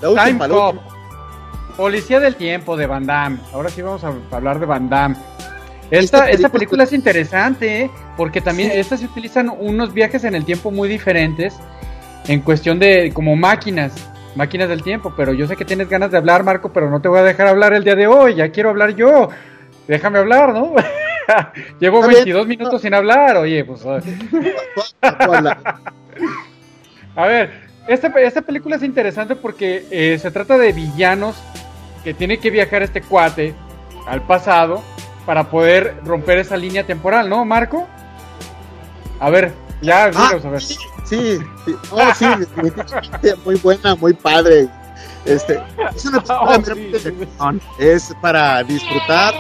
La 0.01 0.09
última, 0.11 0.25
Time 0.27 0.39
la 0.41 0.49
Cop. 0.49 0.75
última. 0.77 0.93
Policía 1.77 2.21
del 2.21 2.37
tiempo 2.37 2.77
de 2.77 2.87
Van 2.87 3.07
Damme. 3.07 3.39
Ahora 3.53 3.69
sí 3.71 3.83
vamos 3.83 4.03
a 4.05 4.13
hablar 4.31 4.59
de 4.61 4.67
Van 4.67 4.89
Damme. 4.89 5.17
Esta, 5.93 6.31
esta 6.31 6.49
película 6.49 6.85
es 6.85 6.93
interesante, 6.95 7.83
¿eh? 7.83 7.91
porque 8.17 8.41
también 8.41 8.71
estas 8.71 9.01
se 9.01 9.07
utilizan 9.07 9.51
unos 9.51 9.93
viajes 9.93 10.25
en 10.25 10.35
el 10.35 10.47
tiempo 10.47 10.71
muy 10.71 10.89
diferentes 10.89 11.55
en 12.29 12.41
cuestión 12.41 12.79
de 12.79 13.13
como 13.13 13.37
máquinas, 13.37 13.93
máquinas 14.35 14.71
del 14.71 14.83
tiempo, 14.83 15.13
pero 15.15 15.35
yo 15.35 15.47
sé 15.47 15.55
que 15.55 15.67
tienes 15.67 15.91
ganas 15.91 16.11
de 16.11 16.17
hablar, 16.17 16.45
Marco, 16.45 16.73
pero 16.73 16.89
no 16.89 17.03
te 17.03 17.09
voy 17.09 17.19
a 17.19 17.25
dejar 17.25 17.49
hablar 17.49 17.75
el 17.75 17.85
día 17.85 17.95
de 17.95 18.07
hoy, 18.07 18.37
ya 18.37 18.51
quiero 18.51 18.71
hablar 18.71 18.97
yo. 18.97 19.29
Déjame 19.87 20.19
hablar, 20.19 20.55
¿no? 20.55 20.73
Llevo 21.79 22.01
22 22.01 22.47
minutos 22.47 22.81
sin 22.81 22.95
hablar, 22.95 23.37
oye, 23.37 23.63
pues... 23.63 23.85
a 27.17 27.27
ver, 27.27 27.51
esta, 27.87 28.09
esta 28.19 28.41
película 28.41 28.77
es 28.77 28.83
interesante 28.83 29.37
porque 29.37 29.85
eh, 29.91 30.19
se 30.19 30.31
trata 30.31 30.57
de 30.57 30.73
villanos 30.73 31.37
que 32.03 32.15
tiene 32.15 32.39
que 32.39 32.49
viajar 32.49 32.83
este 32.83 33.03
cuate 33.03 33.55
al 34.07 34.23
pasado 34.23 34.83
para 35.27 35.51
poder 35.51 36.01
romper 36.05 36.39
esa 36.39 36.57
línea 36.57 36.87
temporal, 36.87 37.29
¿no, 37.29 37.45
Marco? 37.45 37.87
A 39.21 39.31
ver, 39.31 39.53
ya, 39.81 40.11
ah, 40.15 40.33
a 40.43 40.49
ver. 40.49 40.63
Sí, 40.63 40.77
sí, 41.05 41.39
Oh, 41.91 42.15
sí, 42.15 42.27
muy 43.45 43.57
buena, 43.57 43.95
muy 43.95 44.13
padre. 44.13 44.69
Este, 45.25 45.63
es 45.95 46.05
una 46.05 46.19
oh, 47.39 47.53
es 47.79 48.13
para 48.21 48.63
disfrutar, 48.65 49.35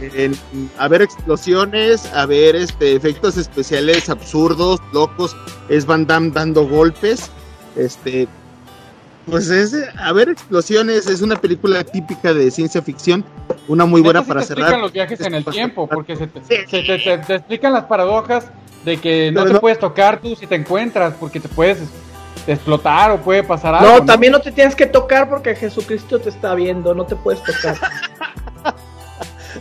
en, 0.00 0.36
a 0.78 0.88
ver 0.88 1.02
explosiones, 1.02 2.04
a 2.12 2.26
ver 2.26 2.56
este, 2.56 2.96
efectos 2.96 3.36
especiales 3.36 4.08
absurdos, 4.08 4.80
locos, 4.92 5.36
es 5.68 5.86
Van 5.86 6.06
Damme 6.06 6.30
dando 6.32 6.66
golpes, 6.66 7.30
este, 7.76 8.26
pues 9.26 9.48
es, 9.50 9.74
a 9.98 10.12
ver, 10.12 10.28
explosiones, 10.28 11.06
es 11.06 11.22
una 11.22 11.36
película 11.36 11.82
típica 11.84 12.34
de 12.34 12.50
ciencia 12.50 12.82
ficción, 12.82 13.24
una 13.68 13.86
muy 13.86 14.00
buena 14.00 14.22
para 14.22 14.42
cerrar. 14.42 14.64
explican 14.64 14.82
los 14.82 14.92
viajes 14.92 15.20
en 15.20 15.34
el 15.34 15.44
tiempo, 15.44 15.88
porque 15.88 16.16
se, 16.16 16.26
te, 16.26 16.40
te, 16.40 17.34
explican 17.34 17.72
las 17.72 17.84
paradojas 17.84 18.46
de 18.84 18.98
que 18.98 19.32
no 19.32 19.44
te 19.46 19.58
puedes 19.58 19.78
tocar 19.78 20.20
tú 20.20 20.36
si 20.36 20.46
te 20.46 20.54
encuentras, 20.54 21.14
porque 21.14 21.40
te 21.40 21.48
puedes 21.48 21.78
explotar 22.46 23.10
o 23.12 23.20
puede 23.20 23.42
pasar 23.42 23.74
algo. 23.74 24.00
No, 24.00 24.04
también 24.04 24.32
no 24.32 24.40
te 24.40 24.52
tienes 24.52 24.74
que 24.74 24.86
tocar 24.86 25.28
porque 25.28 25.54
Jesucristo 25.54 26.18
te 26.20 26.28
está 26.28 26.54
viendo, 26.54 26.94
no 26.94 27.04
te 27.06 27.16
puedes 27.16 27.42
tocar. 27.42 27.76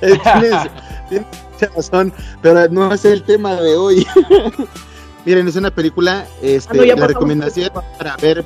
Eh, 0.02 0.18
tienes, 0.24 0.68
tienes 1.08 1.76
razón, 1.76 2.12
pero 2.42 2.68
no 2.70 2.92
es 2.92 3.06
el 3.06 3.22
tema 3.22 3.54
de 3.62 3.76
hoy. 3.76 4.08
Miren, 5.26 5.48
es 5.48 5.56
una 5.56 5.70
película, 5.70 6.26
este, 6.42 6.92
ah, 6.92 6.96
la 6.98 7.08
recomendación 7.08 7.70
para 8.00 8.18
ver 8.18 8.44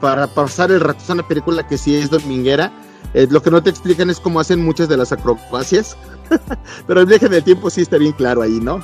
para 0.00 0.26
pasar 0.26 0.70
el 0.70 0.80
rato. 0.80 1.00
Es 1.02 1.10
una 1.10 1.26
película 1.26 1.66
que 1.66 1.78
sí 1.78 1.96
es 1.96 2.10
dominguera. 2.10 2.72
Eh, 3.14 3.26
lo 3.30 3.42
que 3.42 3.50
no 3.50 3.62
te 3.62 3.70
explican 3.70 4.10
es 4.10 4.20
cómo 4.20 4.40
hacen 4.40 4.64
muchas 4.64 4.88
de 4.88 4.96
las 4.96 5.12
acrobacias. 5.12 5.96
Pero 6.86 7.00
el 7.00 7.06
viaje 7.06 7.28
del 7.28 7.44
tiempo 7.44 7.70
sí 7.70 7.82
está 7.82 7.98
bien 7.98 8.12
claro 8.12 8.42
ahí, 8.42 8.60
¿no? 8.60 8.80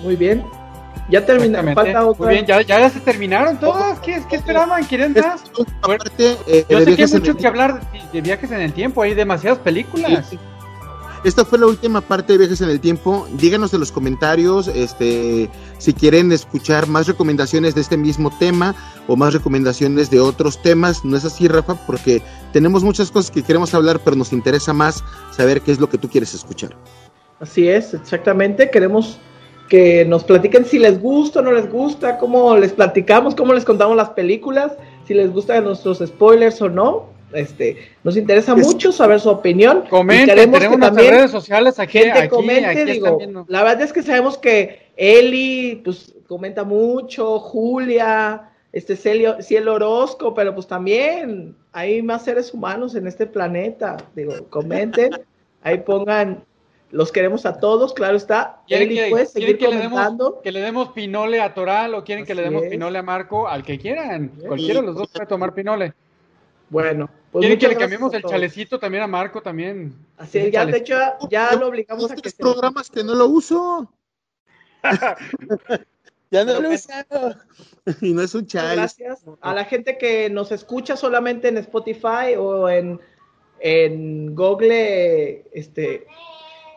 Muy 0.00 0.16
bien. 0.16 0.44
Ya. 1.08 1.20
Falta 1.74 2.06
otra. 2.06 2.24
Muy 2.24 2.34
bien, 2.34 2.46
ya, 2.46 2.62
ya, 2.62 2.88
se 2.88 3.00
terminaron 3.00 3.58
todas. 3.58 3.98
¿Qué, 4.00 4.22
qué 4.30 4.36
esperaban? 4.36 4.84
¿Quieren 4.84 5.12
más? 5.12 5.42
Aparte, 5.82 6.36
eh, 6.46 6.64
Yo 6.68 6.80
sé 6.80 6.96
que 6.96 7.04
hay 7.04 7.12
mucho 7.12 7.36
que 7.36 7.46
hablar 7.46 7.80
de, 8.12 8.20
viajes 8.20 8.50
en 8.50 8.60
el 8.60 8.72
tiempo. 8.72 9.02
Hay 9.02 9.14
demasiadas 9.14 9.58
películas. 9.58 10.30
Esta 11.24 11.44
fue 11.44 11.60
la 11.60 11.66
última 11.66 12.00
parte 12.00 12.32
de 12.32 12.38
Viajes 12.40 12.62
en 12.62 12.68
el 12.68 12.80
Tiempo. 12.80 13.28
Díganos 13.34 13.72
en 13.72 13.78
los 13.78 13.92
comentarios 13.92 14.66
este, 14.66 15.48
si 15.78 15.92
quieren 15.92 16.32
escuchar 16.32 16.88
más 16.88 17.06
recomendaciones 17.06 17.76
de 17.76 17.80
este 17.80 17.96
mismo 17.96 18.36
tema 18.40 18.74
o 19.06 19.14
más 19.14 19.32
recomendaciones 19.32 20.10
de 20.10 20.18
otros 20.18 20.60
temas. 20.62 21.04
No 21.04 21.16
es 21.16 21.24
así, 21.24 21.46
Rafa, 21.46 21.76
porque 21.86 22.22
tenemos 22.52 22.82
muchas 22.82 23.12
cosas 23.12 23.30
que 23.30 23.44
queremos 23.44 23.72
hablar, 23.72 24.00
pero 24.04 24.16
nos 24.16 24.32
interesa 24.32 24.72
más 24.72 25.04
saber 25.30 25.60
qué 25.60 25.70
es 25.70 25.78
lo 25.78 25.88
que 25.88 25.96
tú 25.96 26.08
quieres 26.08 26.34
escuchar. 26.34 26.76
Así 27.38 27.68
es, 27.68 27.94
exactamente. 27.94 28.68
Queremos 28.68 29.20
que 29.68 30.04
nos 30.04 30.24
platiquen 30.24 30.64
si 30.64 30.80
les 30.80 31.00
gusta 31.00 31.38
o 31.38 31.42
no 31.42 31.52
les 31.52 31.70
gusta, 31.70 32.18
cómo 32.18 32.56
les 32.56 32.72
platicamos, 32.72 33.36
cómo 33.36 33.52
les 33.54 33.64
contamos 33.64 33.96
las 33.96 34.10
películas, 34.10 34.72
si 35.06 35.14
les 35.14 35.32
gustan 35.32 35.62
nuestros 35.62 35.98
spoilers 35.98 36.60
o 36.62 36.68
no. 36.68 37.11
Este, 37.34 37.90
nos 38.04 38.16
interesa 38.16 38.54
mucho 38.54 38.92
saber 38.92 39.20
su 39.20 39.30
opinión. 39.30 39.84
Comenten, 39.88 40.36
tenemos 40.50 40.78
también 40.80 41.14
redes 41.14 41.30
sociales 41.30 41.78
aquí, 41.78 41.98
gente 41.98 42.28
comente, 42.28 42.84
digo, 42.84 43.18
la 43.48 43.62
verdad 43.62 43.82
es 43.82 43.92
que 43.92 44.02
sabemos 44.02 44.38
que 44.38 44.92
Eli, 44.96 45.80
pues, 45.84 46.14
comenta 46.26 46.64
mucho, 46.64 47.38
Julia, 47.38 48.50
este 48.72 48.96
Cielo, 48.96 49.40
Cielo 49.40 49.74
Orozco, 49.74 50.34
pero 50.34 50.54
pues 50.54 50.66
también 50.66 51.56
hay 51.72 52.02
más 52.02 52.24
seres 52.24 52.52
humanos 52.52 52.94
en 52.94 53.06
este 53.06 53.26
planeta, 53.26 53.96
digo, 54.14 54.48
comenten, 54.48 55.10
ahí 55.62 55.78
pongan, 55.78 56.44
los 56.90 57.10
queremos 57.10 57.46
a 57.46 57.58
todos, 57.58 57.94
claro 57.94 58.16
está. 58.16 58.60
Eli, 58.68 58.96
que, 58.96 59.08
pues, 59.10 59.30
seguir 59.32 59.58
que 59.58 59.66
comentando. 59.66 60.24
Le 60.24 60.30
demos, 60.30 60.42
que 60.42 60.52
le 60.52 60.60
demos 60.60 60.88
pinole 60.90 61.40
a 61.40 61.54
Toral 61.54 61.94
o 61.94 62.04
quieren 62.04 62.26
que 62.26 62.34
le 62.34 62.42
demos 62.42 62.64
pinole 62.64 62.98
a 62.98 63.02
Marco, 63.02 63.48
al 63.48 63.62
que 63.62 63.78
quieran, 63.78 64.28
cualquiera 64.46 64.80
de 64.80 64.86
los 64.86 64.96
dos 64.96 65.08
puede 65.08 65.26
tomar 65.26 65.54
pinole. 65.54 65.94
Bueno, 66.72 67.10
pues 67.30 67.42
¿Quieren 67.42 67.58
que 67.58 67.68
le 67.68 67.76
cambiemos 67.76 68.14
el 68.14 68.22
chalecito 68.22 68.78
también 68.78 69.02
a 69.02 69.06
Marco 69.06 69.42
también? 69.42 69.94
Así 70.16 70.50
ya, 70.50 70.64
de 70.64 70.78
hecho, 70.78 70.96
ya 71.28 71.54
lo 71.54 71.68
obligamos 71.68 72.10
a 72.10 72.16
que 72.16 72.30
se... 72.30 72.36
programas 72.38 72.88
que 72.88 73.04
no 73.04 73.14
lo 73.14 73.26
uso. 73.26 73.92
ya 76.30 76.44
no 76.46 76.60
lo 76.62 76.70
uso. 76.70 76.88
y 78.00 78.14
no 78.14 78.22
es 78.22 78.34
un 78.34 78.46
chale. 78.46 78.76
Gracias 78.76 79.22
a 79.42 79.52
la 79.52 79.66
gente 79.66 79.98
que 79.98 80.30
nos 80.30 80.50
escucha 80.50 80.96
solamente 80.96 81.48
en 81.48 81.58
Spotify 81.58 82.36
o 82.38 82.70
en, 82.70 82.98
en 83.60 84.34
Google, 84.34 85.44
este, 85.52 86.06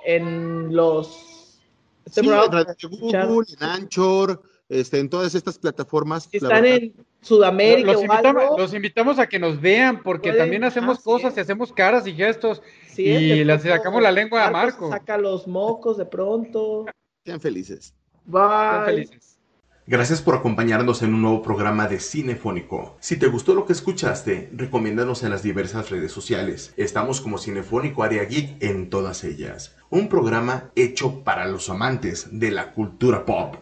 en 0.03 0.75
los... 0.75 1.61
Este 2.05 2.19
sí, 2.19 2.27
en 2.27 3.27
Google, 3.29 3.47
en 3.57 3.63
Anchor, 3.63 4.41
este, 4.67 4.99
en 4.99 5.09
todas 5.09 5.33
estas 5.35 5.57
plataformas. 5.57 6.27
Si 6.29 6.35
están 6.35 6.65
en 6.65 6.93
Sudamérica 7.25 7.93
los, 7.93 8.03
invitamos, 8.03 8.43
los 8.57 8.73
invitamos 8.73 9.19
a 9.19 9.27
que 9.27 9.39
nos 9.39 9.59
vean 9.59 10.03
porque 10.03 10.31
también 10.31 10.63
hacemos 10.63 10.99
cosas 10.99 11.35
y 11.35 11.39
hacemos 11.39 11.73
caras 11.73 12.05
y 12.05 12.13
gestos 12.13 12.61
y 12.95 13.43
le 13.43 13.59
sacamos 13.59 14.01
la 14.01 14.11
lengua 14.11 14.45
a 14.45 14.51
Marco. 14.51 14.89
Saca 14.91 15.17
los 15.17 15.47
mocos 15.47 15.97
de 15.97 16.05
pronto. 16.05 16.85
Sean 17.25 17.41
felices. 17.41 17.93
Bye. 18.25 18.41
Sean 18.41 18.85
felices. 18.85 19.39
Gracias 19.87 20.21
por 20.21 20.35
acompañarnos 20.35 21.03
en 21.03 21.13
un 21.13 21.21
nuevo 21.21 21.41
programa 21.41 21.87
de 21.87 21.99
Cinefónico. 21.99 22.97
Si 22.99 23.17
te 23.17 23.27
gustó 23.27 23.53
lo 23.53 23.65
que 23.65 23.73
escuchaste, 23.73 24.49
recomiéndanos 24.53 25.23
en 25.23 25.29
las 25.29 25.43
diversas 25.43 25.89
redes 25.91 26.11
sociales. 26.11 26.73
Estamos 26.75 27.21
como 27.21 27.37
Cinefónico 27.37 28.03
Área 28.03 28.23
Geek 28.23 28.61
en 28.63 28.89
todas 28.89 29.23
ellas. 29.23 29.75
Un 29.89 30.09
programa 30.09 30.71
hecho 30.75 31.23
para 31.23 31.45
los 31.45 31.69
amantes 31.69 32.27
de 32.31 32.51
la 32.51 32.73
cultura 32.73 33.25
pop. 33.25 33.55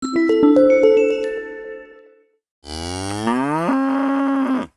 Thank 0.00 0.70
you. 0.70 0.87